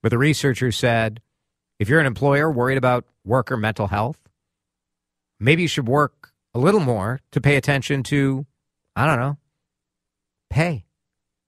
but 0.01 0.09
the 0.09 0.17
researchers 0.17 0.77
said 0.77 1.21
if 1.79 1.89
you're 1.89 1.99
an 1.99 2.05
employer 2.05 2.51
worried 2.51 2.77
about 2.77 3.05
worker 3.25 3.57
mental 3.57 3.87
health 3.87 4.19
maybe 5.39 5.61
you 5.61 5.67
should 5.67 5.87
work 5.87 6.33
a 6.53 6.59
little 6.59 6.81
more 6.81 7.19
to 7.31 7.39
pay 7.39 7.55
attention 7.55 8.03
to 8.03 8.45
i 8.95 9.05
don't 9.05 9.19
know 9.19 9.37
pay 10.49 10.85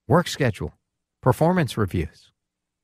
work 0.07 0.27
schedule 0.27 0.73
performance 1.25 1.75
reviews. 1.75 2.31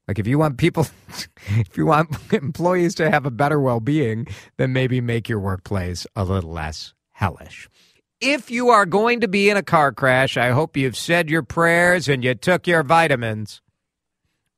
Like 0.08 0.18
if 0.18 0.26
you 0.26 0.40
want 0.40 0.58
people, 0.58 0.88
if 1.48 1.78
you 1.78 1.86
want 1.86 2.10
employees 2.34 2.96
to 2.96 3.12
have 3.12 3.28
a 3.28 3.32
better 3.32 3.60
well-being, 3.60 4.26
then 4.58 4.74
maybe 4.74 5.00
make 5.00 5.30
your 5.30 5.40
workplace 5.40 6.08
a 6.16 6.24
little 6.24 6.52
less 6.52 6.96
hellish. 7.12 7.70
If 8.22 8.52
you 8.52 8.70
are 8.70 8.86
going 8.86 9.22
to 9.22 9.28
be 9.28 9.50
in 9.50 9.58
a 9.58 9.64
car 9.64 9.92
crash, 9.92 10.38
I 10.38 10.52
hope 10.52 10.78
you've 10.78 10.96
said 10.96 11.28
your 11.28 11.42
prayers 11.42 12.08
and 12.08 12.24
you 12.24 12.36
took 12.36 12.68
your 12.68 12.84
vitamins. 12.84 13.64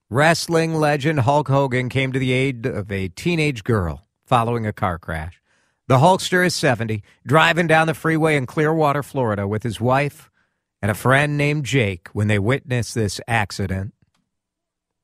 Wrestling 0.10 0.76
legend 0.76 1.21
Hulk 1.21 1.47
Hogan 1.47 1.88
came 1.88 2.12
to 2.12 2.19
the 2.19 2.34
aid 2.34 2.65
of 2.65 2.91
a 2.91 3.08
teenage 3.08 3.63
girl 3.63 4.06
following 4.26 4.67
a 4.67 4.73
car 4.73 4.99
crash. 4.99 5.41
The 5.88 5.99
Hulkster 5.99 6.45
is 6.45 6.54
70, 6.54 7.04
driving 7.26 7.67
down 7.67 7.88
the 7.88 7.93
freeway 7.93 8.36
in 8.36 8.47
Clearwater, 8.47 9.02
Florida, 9.02 9.47
with 9.47 9.63
his 9.63 9.80
wife, 9.80 10.30
and 10.82 10.91
a 10.91 10.93
friend 10.93 11.38
named 11.38 11.63
Jake 11.63 12.10
when 12.10 12.28
they 12.28 12.39
witnessed 12.39 12.93
this 12.95 13.21
accident. 13.30 13.93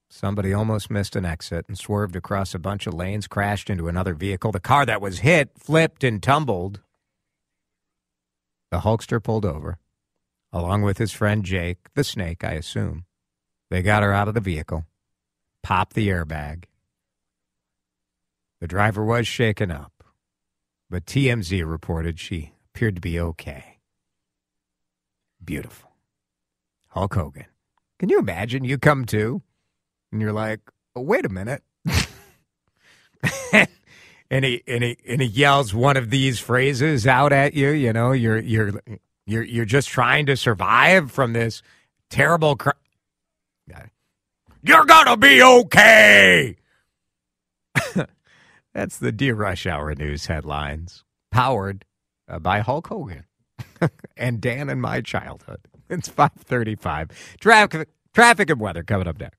Somebody 0.09 0.51
almost 0.51 0.91
missed 0.91 1.15
an 1.15 1.23
exit 1.23 1.63
and 1.69 1.77
swerved 1.77 2.17
across 2.17 2.53
a 2.53 2.59
bunch 2.59 2.87
of 2.87 2.93
lanes, 2.93 3.25
crashed 3.25 3.69
into 3.69 3.87
another 3.87 4.13
vehicle. 4.13 4.51
The 4.51 4.59
car 4.59 4.85
that 4.85 5.01
was 5.01 5.19
hit 5.19 5.51
flipped 5.57 6.03
and 6.03 6.21
tumbled. 6.21 6.81
The 8.71 8.79
Hulkster 8.79 9.21
pulled 9.21 9.45
over, 9.45 9.77
along 10.51 10.81
with 10.83 10.97
his 10.97 11.11
friend 11.11 11.43
Jake, 11.43 11.93
the 11.95 12.03
snake, 12.03 12.43
I 12.43 12.53
assume. 12.53 13.05
They 13.69 13.81
got 13.81 14.03
her 14.03 14.13
out 14.13 14.27
of 14.27 14.33
the 14.33 14.39
vehicle, 14.39 14.85
popped 15.63 15.93
the 15.93 16.09
airbag. 16.09 16.65
The 18.59 18.67
driver 18.67 19.05
was 19.05 19.27
shaken 19.27 19.71
up, 19.71 20.03
but 20.89 21.05
TMZ 21.05 21.69
reported 21.69 22.19
she 22.19 22.53
appeared 22.73 22.95
to 22.95 23.01
be 23.01 23.19
okay. 23.19 23.77
Beautiful. 25.43 25.91
Hulk 26.89 27.13
Hogan. 27.13 27.45
Can 27.99 28.09
you 28.09 28.19
imagine? 28.19 28.63
You 28.63 28.77
come 28.77 29.05
to, 29.05 29.41
and 30.11 30.21
you're 30.21 30.33
like, 30.33 30.61
oh, 30.95 31.01
wait 31.01 31.25
a 31.25 31.29
minute. 31.29 31.63
and 34.31 34.45
he 34.45 34.63
and 34.67 34.83
he 34.83 34.97
and 35.07 35.21
he 35.21 35.27
yells 35.27 35.73
one 35.73 35.97
of 35.97 36.09
these 36.09 36.39
phrases 36.39 37.07
out 37.07 37.33
at 37.33 37.53
you. 37.53 37.69
You 37.69 37.93
know, 37.93 38.11
you're 38.11 38.39
you're 38.39 38.71
you're 39.25 39.43
you're 39.43 39.65
just 39.65 39.89
trying 39.89 40.25
to 40.27 40.37
survive 40.37 41.11
from 41.11 41.33
this 41.33 41.61
terrible. 42.09 42.55
Cr- 42.55 42.71
you're 44.61 44.85
gonna 44.85 45.17
be 45.17 45.41
okay. 45.41 46.57
That's 48.73 48.97
the 48.97 49.11
DeRush-Hour 49.11 49.95
news 49.95 50.25
headlines, 50.25 51.05
powered 51.31 51.85
uh, 52.27 52.39
by 52.39 52.59
Hulk 52.59 52.87
Hogan 52.87 53.23
and 54.17 54.41
Dan 54.41 54.69
in 54.69 54.81
my 54.81 55.01
childhood. 55.01 55.61
It's 55.89 56.09
five 56.09 56.33
thirty-five. 56.33 57.09
Traffic, 57.39 57.89
traffic 58.13 58.49
and 58.49 58.59
weather 58.59 58.83
coming 58.83 59.07
up 59.07 59.19
next. 59.19 59.38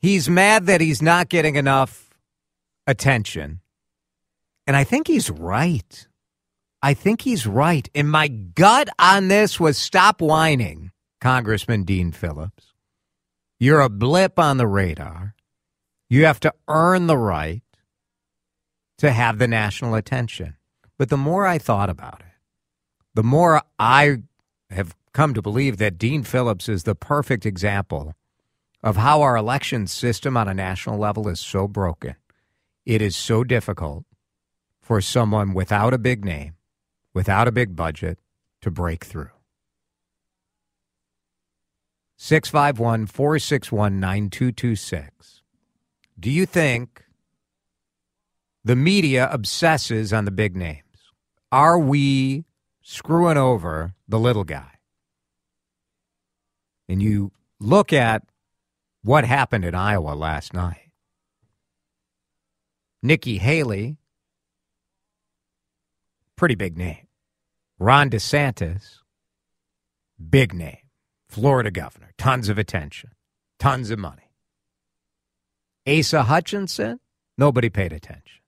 He's 0.00 0.28
mad 0.28 0.66
that 0.66 0.80
he's 0.80 1.02
not 1.02 1.28
getting 1.28 1.56
enough 1.56 2.10
attention. 2.86 3.60
And 4.66 4.76
I 4.76 4.84
think 4.84 5.06
he's 5.06 5.30
right. 5.30 6.06
I 6.82 6.94
think 6.94 7.22
he's 7.22 7.46
right. 7.46 7.88
And 7.94 8.10
my 8.10 8.28
gut 8.28 8.88
on 8.98 9.28
this 9.28 9.58
was 9.58 9.76
stop 9.76 10.20
whining, 10.20 10.92
Congressman 11.20 11.84
Dean 11.84 12.12
Phillips. 12.12 12.74
You're 13.58 13.80
a 13.80 13.88
blip 13.88 14.38
on 14.38 14.56
the 14.56 14.68
radar. 14.68 15.34
You 16.08 16.24
have 16.26 16.38
to 16.40 16.54
earn 16.68 17.08
the 17.08 17.18
right 17.18 17.62
to 18.98 19.10
have 19.10 19.38
the 19.38 19.48
national 19.48 19.94
attention. 19.94 20.56
But 20.96 21.08
the 21.08 21.16
more 21.16 21.46
I 21.46 21.58
thought 21.58 21.90
about 21.90 22.20
it, 22.20 22.26
the 23.14 23.22
more 23.22 23.62
I 23.78 24.18
have 24.70 24.94
come 25.12 25.34
to 25.34 25.42
believe 25.42 25.78
that 25.78 25.98
Dean 25.98 26.22
Phillips 26.22 26.68
is 26.68 26.84
the 26.84 26.94
perfect 26.94 27.44
example 27.44 28.14
of 28.82 28.96
how 28.96 29.22
our 29.22 29.36
election 29.36 29.86
system 29.86 30.36
on 30.36 30.48
a 30.48 30.54
national 30.54 30.98
level 30.98 31.28
is 31.28 31.40
so 31.40 31.66
broken. 31.66 32.14
It 32.86 33.02
is 33.02 33.16
so 33.16 33.44
difficult 33.44 34.04
for 34.80 35.00
someone 35.00 35.52
without 35.52 35.92
a 35.92 35.98
big 35.98 36.24
name, 36.24 36.54
without 37.12 37.48
a 37.48 37.52
big 37.52 37.76
budget, 37.76 38.18
to 38.62 38.70
break 38.70 39.04
through. 39.04 39.30
651 42.16 43.06
461 43.06 44.00
9226. 44.00 45.42
Do 46.18 46.30
you 46.30 46.46
think 46.46 47.04
the 48.64 48.74
media 48.74 49.28
obsesses 49.30 50.12
on 50.12 50.24
the 50.24 50.32
big 50.32 50.56
names? 50.56 50.82
Are 51.52 51.78
we 51.78 52.44
screwing 52.82 53.36
over 53.36 53.94
the 54.08 54.18
little 54.18 54.44
guy? 54.44 54.78
And 56.88 57.00
you 57.00 57.30
look 57.60 57.92
at 57.92 58.24
what 59.08 59.24
happened 59.24 59.64
in 59.64 59.74
Iowa 59.74 60.10
last 60.10 60.52
night. 60.52 60.90
Nikki 63.02 63.38
Haley, 63.38 63.96
pretty 66.36 66.54
big 66.54 66.76
name. 66.76 67.06
Ron 67.78 68.10
DeSantis, 68.10 68.98
big 70.28 70.52
name. 70.52 70.84
Florida 71.30 71.70
governor, 71.70 72.10
tons 72.18 72.50
of 72.50 72.58
attention, 72.58 73.12
tons 73.58 73.90
of 73.90 73.98
money. 73.98 74.30
Asa 75.86 76.24
Hutchinson, 76.24 77.00
nobody 77.38 77.70
paid 77.70 77.94
attention. 77.94 78.42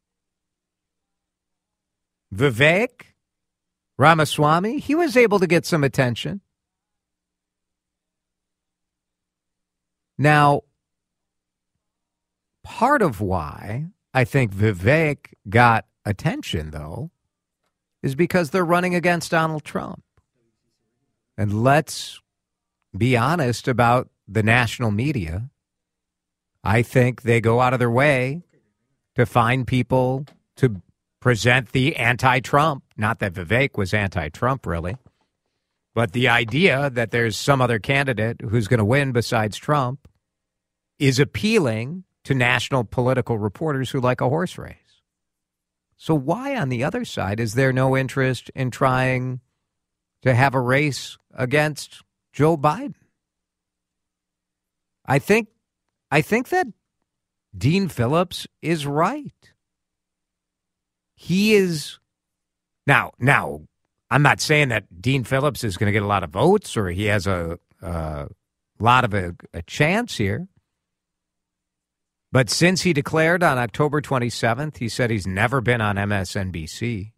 Vivek 2.35 3.15
Ramaswamy, 3.97 4.79
he 4.79 4.95
was 4.95 5.17
able 5.17 5.39
to 5.39 5.47
get 5.47 5.65
some 5.65 5.83
attention. 5.83 6.43
Now, 10.21 10.65
part 12.63 13.01
of 13.01 13.23
why 13.23 13.87
I 14.13 14.25
think 14.25 14.53
Vivek 14.55 15.33
got 15.49 15.87
attention, 16.05 16.73
though, 16.73 17.11
is 18.03 18.15
because 18.15 18.51
they're 18.51 18.63
running 18.63 18.95
against 18.95 19.31
Donald 19.31 19.65
Trump. 19.65 20.03
And 21.39 21.63
let's 21.63 22.21
be 22.95 23.17
honest 23.17 23.67
about 23.67 24.11
the 24.29 24.43
national 24.43 24.91
media. 24.91 25.49
I 26.63 26.83
think 26.83 27.23
they 27.23 27.41
go 27.41 27.63
out 27.63 27.73
of 27.73 27.79
their 27.79 27.91
way 27.91 28.43
to 29.15 29.25
find 29.25 29.67
people 29.67 30.27
to 30.57 30.83
present 31.21 31.73
the 31.73 31.97
anti 31.97 32.41
Trump. 32.41 32.85
Not 32.95 33.21
that 33.21 33.33
Vivek 33.33 33.79
was 33.79 33.95
anti 33.95 34.29
Trump, 34.29 34.67
really, 34.67 34.99
but 35.95 36.13
the 36.13 36.29
idea 36.29 36.91
that 36.91 37.11
there's 37.11 37.39
some 37.39 37.63
other 37.63 37.79
candidate 37.79 38.43
who's 38.43 38.69
going 38.69 38.77
to 38.77 38.85
win 38.85 39.13
besides 39.13 39.57
Trump 39.57 40.09
is 41.01 41.19
appealing 41.19 42.05
to 42.25 42.35
national 42.35 42.85
political 42.85 43.39
reporters 43.39 43.91
who 43.91 44.01
like 44.01 44.21
a 44.21 44.29
horse 44.29 44.59
race. 44.59 44.77
So, 45.97 46.15
why 46.15 46.57
on 46.57 46.69
the 46.69 46.85
other 46.85 47.05
side 47.05 47.41
is 47.41 47.55
there 47.55 47.73
no 47.73 47.97
interest 47.97 48.51
in 48.55 48.71
trying 48.71 49.41
to 50.23 50.35
have 50.35 50.55
a 50.55 50.61
race 50.61 51.19
against 51.35 52.03
Joe 52.33 52.57
Biden? 52.57 52.95
I 55.05 55.19
think, 55.19 55.49
I 56.11 56.21
think 56.21 56.51
that 56.51 56.69
Dean 57.57 57.89
Phillips 57.89 58.47
is 58.63 58.87
right. 58.87 59.53
He 61.15 61.55
is 61.55 61.99
now. 62.87 63.13
Now, 63.19 63.63
I'm 64.11 64.23
not 64.23 64.41
saying 64.41 64.69
that 64.69 65.03
Dean 65.03 65.25
Phillips 65.25 65.65
is 65.65 65.77
going 65.77 65.87
to 65.87 65.93
get 65.93 66.03
a 66.03 66.07
lot 66.07 66.25
of 66.25 66.31
votes 66.31 66.77
or 66.77 66.89
he 66.89 67.07
has 67.07 67.27
a, 67.27 67.59
a 67.83 68.29
lot 68.79 69.05
of 69.05 69.15
a, 69.15 69.35
a 69.53 69.63
chance 69.63 70.17
here. 70.17 70.49
But 72.33 72.49
since 72.49 72.83
he 72.83 72.93
declared 72.93 73.43
on 73.43 73.59
October 73.59 74.01
27th, 74.01 74.77
he 74.77 74.89
said 74.89 75.11
he's 75.11 75.27
never 75.27 75.61
been 75.61 75.81
on 75.81 75.97
MSNBC, 75.97 77.13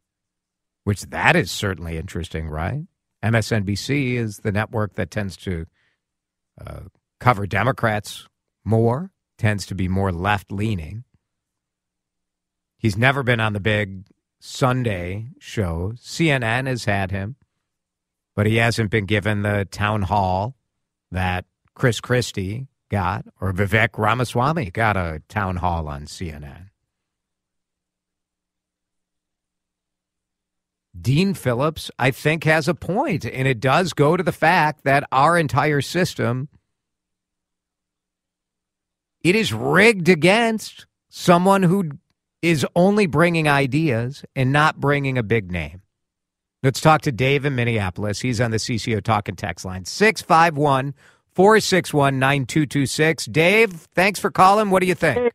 which 0.85 1.03
that 1.03 1.37
is 1.37 1.51
certainly 1.51 1.98
interesting, 1.98 2.48
right? 2.48 2.85
MSNBC 3.22 4.14
is 4.14 4.38
the 4.38 4.53
network 4.53 4.94
that 4.94 5.11
tends 5.11 5.37
to 5.38 5.66
uh, 6.64 6.81
cover 7.20 7.46
Democrats 7.46 8.27
more, 8.64 9.11
tends 9.37 9.66
to 9.66 9.75
be 9.75 9.87
more 9.87 10.12
left 10.12 10.51
leaning. 10.51 11.05
He's 12.79 12.96
never 12.96 13.22
been 13.22 13.38
on 13.38 13.53
the 13.53 13.61
big 13.61 14.07
Sunday 14.40 15.29
show. 15.38 15.92
CNN 15.96 16.66
has 16.66 16.87
had 16.87 17.11
him, 17.11 17.37
but 18.35 18.46
he 18.46 18.57
hasn't 18.57 18.90
been 18.90 19.07
given 19.07 19.42
the 19.42 19.68
town 19.70 20.03
hall 20.03 20.57
that 21.11 21.44
Chris 21.75 22.01
Christie 22.01 22.66
got, 22.92 23.24
or 23.40 23.52
Vivek 23.52 23.96
Ramaswamy 23.96 24.70
got 24.70 24.96
a 24.96 25.22
town 25.28 25.57
hall 25.57 25.88
on 25.88 26.02
CNN. 26.02 26.68
Dean 31.00 31.33
Phillips, 31.33 31.90
I 31.98 32.11
think, 32.11 32.44
has 32.44 32.68
a 32.68 32.74
point, 32.74 33.24
and 33.24 33.48
it 33.48 33.61
does 33.61 33.94
go 33.94 34.16
to 34.16 34.22
the 34.22 34.31
fact 34.31 34.85
that 34.85 35.09
our 35.11 35.38
entire 35.38 35.81
system 35.81 36.48
it 39.24 39.37
is 39.37 39.52
rigged 39.52 40.09
against 40.09 40.87
someone 41.09 41.62
who 41.62 41.92
is 42.42 42.66
only 42.74 43.07
bringing 43.07 43.48
ideas 43.48 44.24
and 44.35 44.52
not 44.52 44.81
bringing 44.81 45.16
a 45.16 45.22
big 45.22 45.50
name. 45.50 45.81
Let's 46.62 46.81
talk 46.81 47.02
to 47.02 47.12
Dave 47.12 47.44
in 47.44 47.55
Minneapolis. 47.55 48.20
He's 48.20 48.40
on 48.40 48.50
the 48.50 48.57
CCO 48.57 49.02
talking 49.02 49.37
text 49.37 49.64
line 49.64 49.85
651 49.85 50.94
461 51.35 52.18
9226. 52.18 53.27
Dave, 53.27 53.73
thanks 53.95 54.21
for 54.21 54.31
calling. 54.31 54.71
What 54.71 54.81
do 54.81 54.87
you 54.87 54.95
think? 54.95 55.33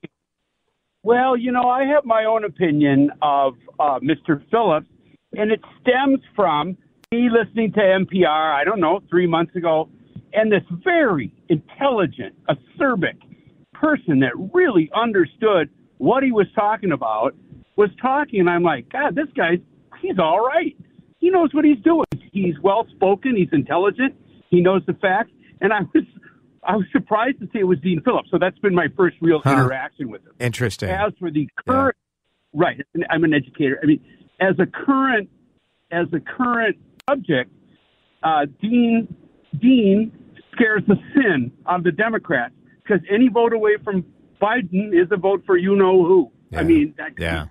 Well, 1.04 1.38
you 1.38 1.52
know, 1.52 1.70
I 1.70 1.86
have 1.86 2.06
my 2.06 2.26
own 2.26 2.44
opinion 2.44 3.12
of 3.22 3.54
uh, 3.80 4.00
Mr. 4.00 4.44
Phillips, 4.52 4.88
and 5.34 5.52
it 5.52 5.62
stems 5.82 6.20
from 6.36 6.78
me 7.12 7.30
listening 7.32 7.72
to 7.74 7.80
NPR, 7.80 8.54
I 8.54 8.64
don't 8.64 8.80
know, 8.80 9.00
three 9.10 9.28
months 9.28 9.56
ago, 9.56 9.90
and 10.34 10.52
this 10.52 10.64
very 10.84 11.32
intelligent, 11.50 12.36
acerbic 12.50 13.18
person 13.74 14.20
that 14.20 14.34
really 14.54 14.90
understood 14.94 15.70
what 15.98 16.24
he 16.24 16.32
was 16.32 16.48
talking 16.54 16.92
about 16.92 17.36
was 17.76 17.90
talking, 18.02 18.42
and 18.42 18.50
I'm 18.50 18.64
like, 18.64 18.90
God, 18.92 19.16
this 19.16 19.28
guy's, 19.36 19.60
he's 20.02 20.20
all 20.20 20.46
right. 20.46 20.76
He 21.20 21.30
knows 21.30 21.54
what 21.54 21.64
he's 21.64 21.82
doing. 21.84 22.06
He's 22.34 22.56
well 22.62 22.86
spoken, 22.96 23.36
he's 23.36 23.50
intelligent, 23.52 24.14
he 24.50 24.62
knows 24.62 24.82
the 24.86 24.94
facts, 24.94 25.32
and 25.62 25.74
I 25.74 25.82
was. 25.93 26.04
I 26.63 26.76
was 26.76 26.86
surprised 26.91 27.39
to 27.39 27.46
see 27.54 27.60
it 27.60 27.63
was 27.63 27.80
Dean 27.80 28.02
Phillips. 28.04 28.30
So 28.30 28.38
that's 28.38 28.60
been 28.60 28.76
my 28.76 28.88
first 28.98 29.15
real 29.22 29.39
Huh. 29.41 29.52
interaction 29.54 30.10
with 30.10 30.22
him. 30.26 30.34
Interesting. 30.39 30.89
As 30.89 31.13
for 31.17 31.32
the 31.32 31.48
current, 31.65 31.96
right? 32.54 32.82
I'm 33.10 33.24
an 33.24 33.34
educator. 33.34 33.80
I 33.82 33.86
mean, 33.86 34.02
as 34.41 34.56
a 34.60 34.65
current, 34.65 35.30
as 35.91 36.08
a 36.12 36.20
current 36.20 36.76
subject, 37.10 37.52
uh, 38.24 38.48
Dean 38.62 39.08
Dean 39.62 40.12
scares 40.52 40.84
the 40.88 40.98
sin 41.13 41.54
out 41.67 41.78
of 41.80 41.84
the 41.86 41.91
Democrats 41.93 42.54
because 42.84 43.00
any 43.10 43.30
vote 43.30 43.54
away 43.54 43.78
from 43.82 44.04
Biden 44.41 44.91
is 44.93 45.08
a 45.12 45.17
vote 45.17 45.43
for 45.46 45.56
you 45.56 45.74
know 45.76 46.04
who. 46.04 46.32
Yeah. 46.50 46.60
I 46.60 46.63
mean, 46.63 46.96
that, 46.98 47.13
Yeah. 47.17 47.46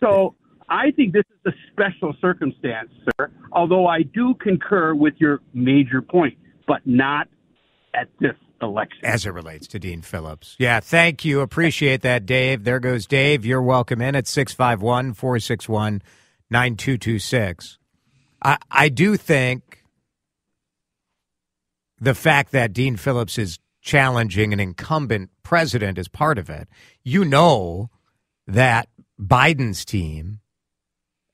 So 0.00 0.36
I 0.68 0.90
think 0.92 1.12
this 1.12 1.24
is 1.30 1.52
a 1.52 1.56
special 1.72 2.14
circumstance, 2.20 2.90
sir. 3.18 3.30
Although 3.52 3.86
I 3.86 4.02
do 4.02 4.34
concur 4.34 4.94
with 4.94 5.14
your 5.18 5.40
major 5.52 6.00
point, 6.02 6.36
but 6.68 6.86
not 6.86 7.26
at 7.94 8.08
this 8.20 8.36
election. 8.62 8.98
as 9.04 9.26
it 9.26 9.30
relates 9.30 9.66
to 9.68 9.78
Dean 9.80 10.02
Phillips. 10.02 10.54
Yeah, 10.58 10.78
thank 10.80 11.24
you. 11.24 11.40
Appreciate 11.40 12.02
that, 12.02 12.26
Dave. 12.26 12.62
There 12.64 12.78
goes 12.80 13.06
Dave. 13.06 13.44
You're 13.44 13.62
welcome 13.62 14.00
in 14.00 14.14
at 14.14 14.28
651 14.28 15.14
461 15.14 16.02
9226. 16.50 17.78
I 18.70 18.88
do 18.88 19.16
think 19.16 19.82
the 22.00 22.14
fact 22.14 22.52
that 22.52 22.72
Dean 22.72 22.96
Phillips 22.96 23.36
is 23.38 23.58
challenging 23.80 24.52
an 24.52 24.60
incumbent 24.60 25.30
president 25.42 25.98
is 25.98 26.06
part 26.08 26.38
of 26.38 26.48
it. 26.48 26.68
You 27.02 27.24
know 27.24 27.90
that 28.46 28.88
Biden's 29.20 29.84
team, 29.84 30.38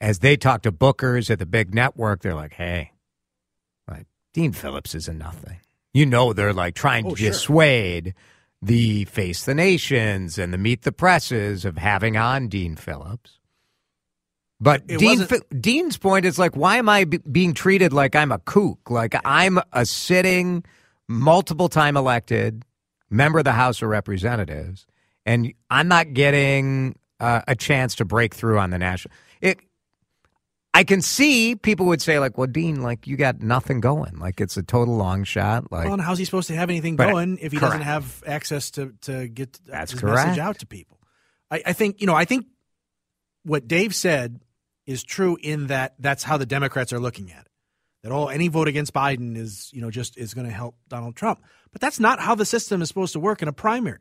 as 0.01 0.21
they 0.21 0.37
talk 0.37 0.63
to 0.63 0.73
bookers 0.73 1.29
at 1.31 1.39
the 1.39 1.47
big 1.47 1.75
network, 1.75 2.23
they're 2.23 2.35
like, 2.35 2.55
hey, 2.55 2.93
Dean 4.35 4.53
Phillips 4.53 4.95
is 4.95 5.09
a 5.09 5.15
nothing. 5.15 5.61
You 5.95 6.05
know 6.05 6.33
they're 6.35 6.53
like 6.53 6.75
trying 6.75 7.05
to 7.05 7.11
Oh, 7.13 7.15
sure. 7.15 7.31
dissuade 7.31 8.15
the 8.61 9.05
Face 9.07 9.45
the 9.45 9.55
Nations 9.55 10.39
and 10.39 10.53
the 10.53 10.59
Meet 10.59 10.83
the 10.83 10.93
Presses 10.93 11.65
of 11.65 11.79
having 11.79 12.17
on 12.17 12.49
Dean 12.49 12.77
Phillips. 12.77 13.39
But 14.61 14.83
It 14.89 14.99
Dean, 14.99 15.27
Dean's 15.61 15.97
point 15.97 16.25
is 16.25 16.39
like, 16.39 16.57
why 16.57 16.77
am 16.79 16.89
I 16.89 17.05
being 17.05 17.55
treated 17.55 17.93
like 17.93 18.15
I'm 18.17 18.33
a 18.33 18.39
kook? 18.39 18.91
Like 18.91 19.15
I'm 19.25 19.59
a 19.73 19.85
sitting, 19.87 20.65
multiple 21.09 21.69
time 21.69 21.97
elected 21.97 22.65
member 23.11 23.39
of 23.41 23.45
the 23.45 23.53
House 23.53 23.83
of 23.83 23.89
Representatives, 23.89 24.87
and 25.27 25.53
I'm 25.71 25.87
not 25.89 26.13
getting 26.15 26.97
uh, 27.21 27.43
a 27.47 27.55
chance 27.55 27.95
to 27.97 28.05
break 28.05 28.35
through 28.35 28.59
on 28.59 28.71
the 28.71 28.79
national. 28.79 29.15
It. 29.41 29.59
I 30.77 30.83
can 30.83 31.01
see 31.03 31.55
people 31.55 31.87
would 31.87 32.03
say 32.03 32.19
like, 32.19 32.37
"Well, 32.37 32.49
Dean, 32.49 32.83
like 32.83 33.07
you 33.07 33.17
got 33.17 33.41
nothing 33.41 33.81
going. 33.81 34.19
Like 34.19 34.41
it's 34.41 34.57
a 34.57 34.63
total 34.63 34.97
long 34.97 35.23
shot. 35.23 35.71
Like 35.71 35.85
Well, 35.85 35.95
and 35.95 36.03
how's 36.03 36.19
he 36.19 36.25
supposed 36.25 36.49
to 36.49 36.57
have 36.57 36.69
anything 36.69 36.97
But- 36.97 37.09
uh, 37.09 37.13
going 37.13 37.39
if 37.39 37.53
he 37.53 37.59
doesn't 37.59 37.83
have 37.83 38.23
access 38.27 38.73
to 38.73 38.93
to 39.03 39.29
get 39.29 39.59
That's 39.67 39.93
his 39.93 40.01
correct. 40.01 40.27
message 40.27 40.41
out 40.41 40.59
to 40.59 40.67
people? 40.67 40.99
I, 41.51 41.63
I 41.67 41.73
think 41.75 42.01
you 42.01 42.09
know. 42.09 42.15
I 42.15 42.25
think 42.25 42.47
what 43.45 43.69
Dave 43.69 43.95
said 43.95 44.41
is 44.85 45.05
true 45.05 45.39
in 45.41 45.69
that 45.69 45.95
that's 46.01 46.25
how 46.25 46.37
the 46.39 46.47
Democrats 46.47 46.93
are 46.93 46.99
looking 46.99 47.31
at 47.31 47.43
it. 47.43 47.51
That 48.03 48.13
oh, 48.13 48.27
any 48.27 48.49
vote 48.49 48.67
against 48.67 48.93
Biden 48.93 49.37
is 49.37 49.71
you 49.73 49.81
know 49.81 49.93
just 49.93 50.19
is 50.19 50.35
going 50.35 50.47
to 50.47 50.53
help 50.53 50.77
Donald 50.89 51.15
Trump. 51.15 51.41
But 51.71 51.81
that's 51.81 52.01
not 52.01 52.19
how 52.19 52.35
the 52.35 52.45
system 52.45 52.83
is 52.83 52.89
supposed 52.89 53.13
to 53.13 53.21
work 53.21 53.43
in 53.43 53.49
a 53.49 53.53
primary, 53.53 54.01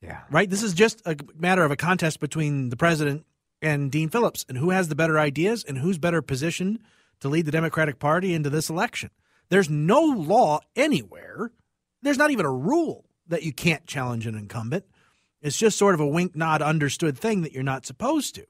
yeah, 0.00 0.22
right? 0.30 0.48
This 0.48 0.62
is 0.62 0.72
just 0.72 1.02
a 1.06 1.16
matter 1.36 1.64
of 1.64 1.70
a 1.70 1.76
contest 1.76 2.18
between 2.20 2.70
the 2.70 2.76
president 2.76 3.26
and 3.66 3.90
Dean 3.90 4.08
Phillips, 4.08 4.46
and 4.48 4.56
who 4.56 4.70
has 4.70 4.88
the 4.88 4.94
better 4.94 5.18
ideas 5.18 5.64
and 5.64 5.78
who's 5.78 5.98
better 5.98 6.22
positioned 6.22 6.78
to 7.18 7.28
lead 7.28 7.46
the 7.46 7.50
Democratic 7.50 7.98
Party 7.98 8.32
into 8.32 8.48
this 8.48 8.70
election. 8.70 9.10
There's 9.48 9.68
no 9.68 10.00
law 10.00 10.60
anywhere. 10.76 11.50
There's 12.00 12.16
not 12.16 12.30
even 12.30 12.46
a 12.46 12.52
rule 12.52 13.06
that 13.26 13.42
you 13.42 13.52
can't 13.52 13.84
challenge 13.84 14.24
an 14.26 14.36
incumbent. 14.36 14.84
It's 15.42 15.58
just 15.58 15.78
sort 15.78 15.94
of 15.94 16.00
a 16.00 16.06
wink, 16.06 16.36
nod, 16.36 16.62
understood 16.62 17.18
thing 17.18 17.42
that 17.42 17.52
you're 17.52 17.64
not 17.64 17.84
supposed 17.84 18.36
to. 18.36 18.46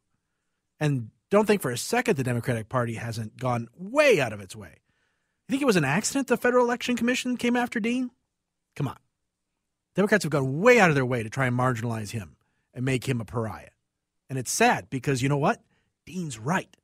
And 0.79 1.09
don't 1.31 1.47
think 1.47 1.63
for 1.63 1.71
a 1.71 1.79
second 1.79 2.17
the 2.17 2.23
Democratic 2.23 2.69
Party 2.69 2.95
hasn't 2.95 3.39
gone 3.39 3.69
way 3.75 4.21
out 4.21 4.35
of 4.35 4.41
its 4.41 4.55
way. 4.55 4.81
You 5.49 5.53
think 5.53 5.63
it 5.63 5.67
was 5.67 5.77
an 5.77 5.85
accident 5.85 6.29
the 6.29 6.37
Federal 6.37 6.67
Election 6.67 6.95
Commission 6.95 7.39
came 7.39 7.57
after 7.57 7.81
Dean? 7.81 8.11
Come 8.75 8.89
on. 8.89 8.99
Democrats 9.95 10.25
have 10.25 10.33
gone 10.33 10.61
way 10.61 10.79
out 10.79 10.91
of 10.91 10.95
their 10.95 11.07
way 11.07 11.23
to 11.23 11.31
try 11.31 11.47
and 11.47 11.59
marginalize 11.59 12.11
him 12.11 12.37
and 12.75 12.85
make 12.85 13.09
him 13.09 13.23
a 13.23 13.25
pariah. 13.25 13.71
And 14.29 14.39
it's 14.39 14.51
sad 14.51 14.89
because 14.91 15.23
you 15.23 15.29
know 15.29 15.39
what? 15.39 15.63
Dean's 16.05 16.39
right. 16.39 16.75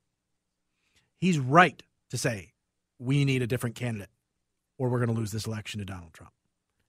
He's 1.19 1.39
right 1.39 1.83
to 2.11 2.19
say 2.19 2.53
we 2.99 3.25
need 3.25 3.43
a 3.43 3.47
different 3.47 3.77
candidate 3.77 4.11
or 4.79 4.89
we're 4.89 4.99
going 4.99 5.15
to 5.15 5.19
lose 5.19 5.33
this 5.33 5.47
election 5.47 5.81
to 5.81 5.85
Donald 5.85 6.13
Trump. 6.13 6.33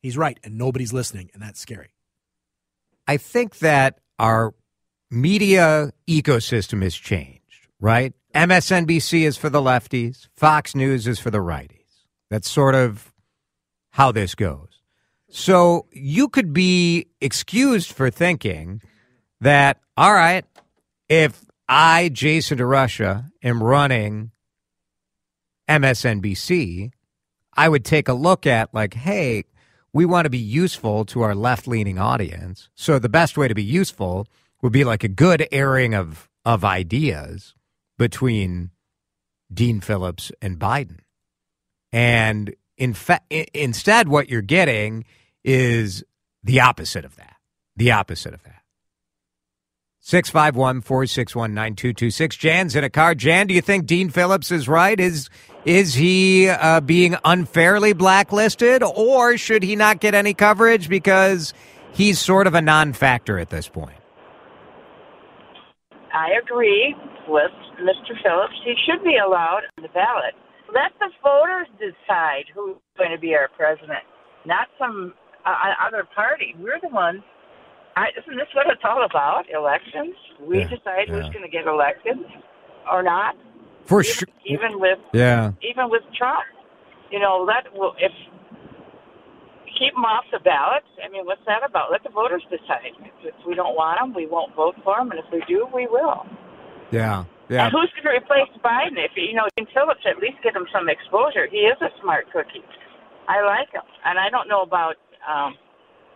He's 0.02 0.18
right, 0.18 0.38
and 0.44 0.58
nobody's 0.58 0.92
listening, 0.92 1.30
and 1.34 1.42
that's 1.42 1.60
scary. 1.60 1.94
I 3.08 3.18
think 3.18 3.60
that 3.60 4.00
our 4.20 4.54
media 5.10 5.92
ecosystem 6.08 6.82
has 6.82 6.96
changed, 6.96 7.68
right? 7.80 8.14
MSNBC 8.36 9.22
is 9.22 9.38
for 9.38 9.50
the 9.50 9.62
lefties, 9.62 10.28
Fox 10.36 10.76
News 10.76 11.08
is 11.08 11.20
for 11.20 11.30
the 11.32 11.38
righties. 11.38 12.08
That's 12.30 12.50
sort 12.50 12.76
of 12.76 13.14
how 13.92 14.12
this 14.12 14.36
goes. 14.36 14.82
So 15.30 15.86
you 15.92 16.30
could 16.30 16.52
be 16.54 17.08
excused 17.22 17.92
for 17.92 18.10
thinking 18.10 18.82
that, 19.44 19.80
all 19.96 20.14
right, 20.14 20.46
if 21.10 21.46
I, 21.68 22.10
Jason 22.10 22.58
DeRusha, 22.58 23.32
am 23.44 23.64
running 23.64 24.32
MSNBC, 25.70 26.92
I 27.56 27.70
would 27.70 27.86
take 27.86 28.08
a 28.08 28.14
look 28.14 28.48
at, 28.48 28.74
like, 28.74 28.94
hey, 28.96 29.46
we 29.92 30.06
want 30.06 30.26
to 30.26 30.30
be 30.30 30.40
useful 30.40 31.06
to 31.06 31.22
our 31.22 31.36
left 31.36 31.68
leaning 31.68 32.00
audience. 32.00 32.70
So 32.74 32.98
the 33.00 33.10
best 33.10 33.38
way 33.38 33.48
to 33.48 33.54
be 33.54 33.64
useful 33.64 34.28
would 34.62 34.74
be 34.74 34.84
like 34.84 35.04
a 35.04 35.08
good 35.08 35.48
airing 35.52 35.94
of, 35.94 36.30
of 36.46 36.66
ideas 36.66 37.54
between 37.98 38.72
Dean 39.54 39.82
Phillips 39.82 40.32
and 40.42 40.58
Biden. 40.58 41.00
And 41.92 42.56
in 42.78 42.94
fa- 42.94 43.22
instead, 43.30 44.08
what 44.08 44.30
you're 44.30 44.42
getting 44.42 45.06
is 45.44 46.04
the 46.44 46.62
opposite 46.62 47.06
of 47.06 47.16
that. 47.18 47.36
The 47.76 47.92
opposite 47.92 48.34
of 48.34 48.42
that. 48.44 48.63
651 50.06 50.82
461 50.82 51.54
9226. 51.54 52.36
Jan's 52.36 52.76
in 52.76 52.84
a 52.84 52.90
car. 52.90 53.16
Jan, 53.16 53.48
do 53.48 53.54
you 53.54 53.62
think 53.62 53.86
Dean 53.86 54.10
Phillips 54.10 54.52
is 54.52 54.68
right? 54.68 55.00
Is 55.00 55.30
is 55.64 55.94
he 55.94 56.50
uh, 56.50 56.82
being 56.82 57.16
unfairly 57.24 57.94
blacklisted, 57.94 58.84
or 58.84 59.38
should 59.38 59.64
he 59.64 59.78
not 59.78 60.02
get 60.02 60.14
any 60.14 60.34
coverage 60.34 60.90
because 60.90 61.54
he's 61.94 62.20
sort 62.20 62.48
of 62.48 62.54
a 62.54 62.62
non 62.62 62.92
factor 62.92 63.40
at 63.40 63.50
this 63.50 63.70
point? 63.70 63.96
I 66.14 66.32
agree 66.44 66.94
with 67.30 67.52
Mr. 67.80 68.22
Phillips. 68.22 68.60
He 68.66 68.76
should 68.86 69.06
be 69.06 69.16
allowed 69.26 69.62
on 69.78 69.84
the 69.84 69.90
ballot. 69.94 70.36
Let 70.68 70.92
the 71.00 71.12
voters 71.24 71.68
decide 71.80 72.44
who's 72.54 72.76
going 72.98 73.12
to 73.12 73.18
be 73.18 73.36
our 73.36 73.48
president, 73.56 74.04
not 74.46 74.68
some 74.78 75.14
uh, 75.46 75.56
other 75.88 76.06
party. 76.14 76.56
We're 76.60 76.82
the 76.82 76.90
ones. 76.90 77.22
I, 77.96 78.10
isn't 78.18 78.38
this 78.38 78.48
what 78.54 78.68
it's 78.68 78.82
all 78.84 79.06
about? 79.06 79.46
Elections. 79.54 80.16
We 80.42 80.60
Yeah, 80.60 80.68
decide 80.70 81.08
yeah. 81.08 81.14
who's 81.16 81.30
going 81.34 81.44
to 81.46 81.50
get 81.52 81.68
elected 81.68 82.18
or 82.92 83.04
not. 83.04 83.36
For 83.86 84.02
even, 84.02 84.14
sure. 84.14 84.28
even 84.46 84.80
with 84.80 85.00
Yeah. 85.14 85.52
even 85.62 85.90
with 85.90 86.04
Trump, 86.18 86.44
you 87.12 87.20
know, 87.20 87.44
let 87.44 87.68
if 88.00 88.12
keep 89.78 89.94
them 89.94 90.06
off 90.06 90.24
the 90.32 90.40
ballot. 90.40 90.84
I 91.04 91.10
mean, 91.10 91.26
what's 91.26 91.44
that 91.46 91.62
about? 91.68 91.92
Let 91.92 92.04
the 92.04 92.10
voters 92.10 92.44
decide. 92.50 92.94
If 93.24 93.36
we 93.46 93.56
don't 93.56 93.76
want 93.76 94.00
them, 94.00 94.14
we 94.14 94.26
won't 94.26 94.56
vote 94.56 94.76
for 94.84 94.98
them, 94.98 95.12
and 95.12 95.20
if 95.20 95.26
we 95.32 95.44
do, 95.48 95.68
we 95.74 95.88
will. 95.88 96.26
Yeah. 96.92 97.26
Yeah. 97.50 97.66
And 97.66 97.74
who's 97.74 97.92
going 97.98 98.08
to 98.08 98.16
replace 98.24 98.50
Biden? 98.64 98.96
If 98.98 99.12
you 99.18 99.34
know, 99.36 99.48
Dean 99.58 99.68
Phillips, 99.74 100.02
at 100.08 100.18
least 100.18 100.38
get 100.44 100.56
him 100.56 100.66
some 100.72 100.88
exposure. 100.88 101.46
He 101.52 101.68
is 101.68 101.76
a 101.82 101.90
smart 102.02 102.32
cookie. 102.32 102.64
I 103.28 103.44
like 103.44 103.72
him, 103.74 103.84
and 104.06 104.18
I 104.18 104.30
don't 104.30 104.48
know 104.48 104.62
about 104.62 104.96
um, 105.28 105.56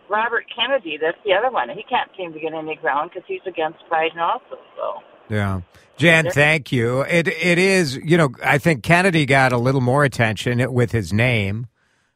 Robert 0.08 0.44
Kennedy. 0.54 0.98
That's 1.00 1.18
the 1.24 1.32
other 1.32 1.50
one. 1.50 1.68
He 1.70 1.82
can't 1.88 2.10
seem 2.16 2.32
to 2.32 2.40
get 2.40 2.52
any 2.54 2.76
ground 2.76 3.10
because 3.12 3.26
he's 3.28 3.40
against 3.46 3.78
Biden 3.90 4.18
also. 4.18 4.56
So. 4.76 4.94
Yeah. 5.28 5.60
Jan, 5.96 6.30
thank 6.30 6.70
you. 6.72 7.00
It 7.02 7.28
it 7.28 7.58
is, 7.58 7.96
you 7.96 8.16
know, 8.16 8.30
I 8.44 8.58
think 8.58 8.82
Kennedy 8.82 9.26
got 9.26 9.52
a 9.52 9.58
little 9.58 9.80
more 9.80 10.04
attention 10.04 10.72
with 10.72 10.92
his 10.92 11.12
name, 11.12 11.66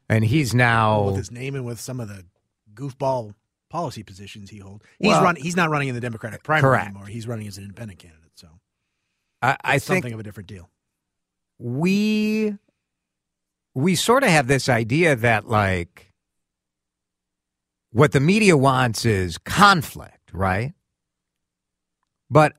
and 0.09 0.25
he's 0.25 0.55
now 0.55 1.03
With 1.07 1.17
his 1.17 1.31
name 1.33 1.55
and 1.57 1.65
with 1.67 1.81
some 1.81 1.99
of 1.99 2.09
the 2.09 2.25
goofball 2.75 3.35
policy 3.69 4.03
positions 4.05 4.51
he 4.51 4.59
holds. 4.59 4.85
He's 4.99 5.09
Well- 5.09 5.25
run. 5.25 5.37
He's 5.37 5.57
not 5.57 5.69
running 5.71 5.89
in 5.89 5.95
the 5.97 6.01
Democratic 6.01 6.43
primary 6.45 6.63
Correct. 6.71 6.87
anymore. 6.91 7.07
He's 7.07 7.27
running 7.27 7.49
as 7.49 7.59
an 7.59 7.65
independent 7.65 7.99
candidate. 7.99 8.31
So 8.37 8.49
I, 9.43 9.57
I 9.65 9.75
it's 9.77 9.87
think 9.87 10.05
something 10.05 10.13
of 10.15 10.21
a 10.21 10.23
different 10.23 10.49
deal. 10.49 10.71
we 11.59 12.55
we 13.75 13.95
sort 13.95 14.23
of 14.23 14.29
have 14.29 14.47
this 14.47 14.69
idea 14.69 15.17
that 15.17 15.49
like 15.49 16.12
what 17.93 18.13
the 18.13 18.21
media 18.21 18.57
wants 18.57 19.05
is 19.05 19.39
conflict, 19.39 20.31
right? 20.33 20.73
But 22.31 22.55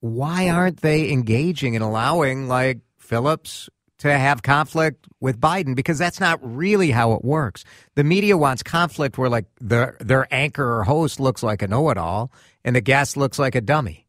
why 0.00 0.48
aren't 0.48 0.80
they 0.80 1.10
engaging 1.10 1.74
and 1.76 1.84
allowing 1.84 2.48
like 2.48 2.78
Phillips 2.98 3.68
to 3.98 4.10
have 4.10 4.42
conflict 4.42 5.06
with 5.20 5.40
Biden? 5.40 5.74
Because 5.74 5.98
that's 5.98 6.20
not 6.20 6.38
really 6.42 6.90
how 6.90 7.12
it 7.12 7.24
works. 7.24 7.64
The 7.94 8.04
media 8.04 8.36
wants 8.36 8.62
conflict 8.62 9.18
where 9.18 9.28
like 9.28 9.46
their 9.60 9.96
their 10.00 10.32
anchor 10.32 10.78
or 10.78 10.84
host 10.84 11.20
looks 11.20 11.42
like 11.42 11.62
a 11.62 11.68
know-it-all 11.68 12.32
and 12.64 12.74
the 12.74 12.80
guest 12.80 13.16
looks 13.16 13.38
like 13.38 13.54
a 13.54 13.60
dummy. 13.60 14.06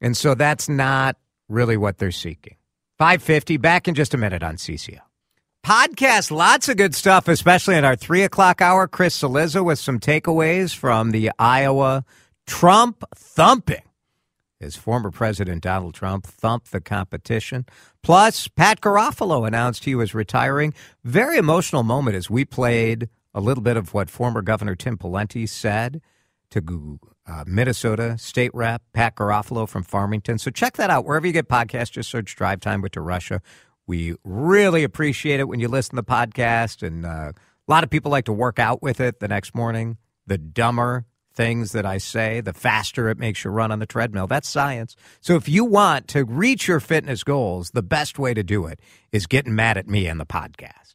And 0.00 0.16
so 0.16 0.34
that's 0.34 0.68
not 0.68 1.16
really 1.48 1.76
what 1.76 1.98
they're 1.98 2.10
seeking. 2.10 2.56
550, 2.98 3.56
back 3.56 3.88
in 3.88 3.94
just 3.94 4.14
a 4.14 4.18
minute 4.18 4.42
on 4.42 4.56
CCO. 4.56 5.00
Podcast, 5.64 6.32
lots 6.32 6.68
of 6.68 6.76
good 6.76 6.92
stuff, 6.92 7.28
especially 7.28 7.76
in 7.76 7.84
our 7.84 7.94
three 7.94 8.24
o'clock 8.24 8.60
hour. 8.60 8.88
Chris 8.88 9.16
Cillizza 9.16 9.64
with 9.64 9.78
some 9.78 10.00
takeaways 10.00 10.74
from 10.74 11.12
the 11.12 11.30
Iowa 11.38 12.04
Trump 12.48 13.04
thumping. 13.14 13.82
As 14.60 14.74
former 14.74 15.12
President 15.12 15.62
Donald 15.62 15.94
Trump 15.94 16.26
thumped 16.26 16.72
the 16.72 16.80
competition. 16.80 17.64
Plus, 18.02 18.48
Pat 18.48 18.80
Garofalo 18.80 19.46
announced 19.46 19.84
he 19.84 19.94
was 19.94 20.14
retiring. 20.14 20.74
Very 21.04 21.36
emotional 21.36 21.84
moment 21.84 22.16
as 22.16 22.28
we 22.28 22.44
played 22.44 23.08
a 23.32 23.40
little 23.40 23.62
bit 23.62 23.76
of 23.76 23.94
what 23.94 24.10
former 24.10 24.42
Governor 24.42 24.74
Tim 24.74 24.98
Pawlenty 24.98 25.48
said 25.48 26.00
to 26.50 26.98
uh, 27.26 27.44
Minnesota 27.46 28.18
State 28.18 28.52
Rep 28.52 28.82
Pat 28.92 29.14
Garofalo 29.14 29.68
from 29.68 29.84
Farmington. 29.84 30.38
So 30.38 30.50
check 30.50 30.74
that 30.74 30.90
out 30.90 31.04
wherever 31.04 31.26
you 31.26 31.32
get 31.32 31.48
podcasts. 31.48 31.92
Just 31.92 32.10
search 32.10 32.34
"Drive 32.34 32.58
Time 32.58 32.82
with 32.82 32.92
DeRusha." 32.92 33.40
We 33.92 34.14
really 34.24 34.84
appreciate 34.84 35.38
it 35.38 35.48
when 35.48 35.60
you 35.60 35.68
listen 35.68 35.96
to 35.96 36.02
the 36.02 36.10
podcast, 36.10 36.82
and 36.82 37.04
uh, 37.04 37.32
a 37.36 37.70
lot 37.70 37.84
of 37.84 37.90
people 37.90 38.10
like 38.10 38.24
to 38.24 38.32
work 38.32 38.58
out 38.58 38.80
with 38.80 39.00
it 39.00 39.20
the 39.20 39.28
next 39.28 39.54
morning. 39.54 39.98
The 40.26 40.38
dumber 40.38 41.04
things 41.34 41.72
that 41.72 41.84
I 41.84 41.98
say, 41.98 42.40
the 42.40 42.54
faster 42.54 43.10
it 43.10 43.18
makes 43.18 43.44
you 43.44 43.50
run 43.50 43.70
on 43.70 43.80
the 43.80 43.86
treadmill. 43.86 44.26
That's 44.26 44.48
science. 44.48 44.96
So 45.20 45.36
if 45.36 45.46
you 45.46 45.66
want 45.66 46.08
to 46.08 46.24
reach 46.24 46.68
your 46.68 46.80
fitness 46.80 47.22
goals, 47.22 47.72
the 47.72 47.82
best 47.82 48.18
way 48.18 48.32
to 48.32 48.42
do 48.42 48.64
it 48.64 48.80
is 49.12 49.26
getting 49.26 49.54
mad 49.54 49.76
at 49.76 49.86
me 49.86 50.08
on 50.08 50.16
the 50.16 50.24
podcast. 50.24 50.94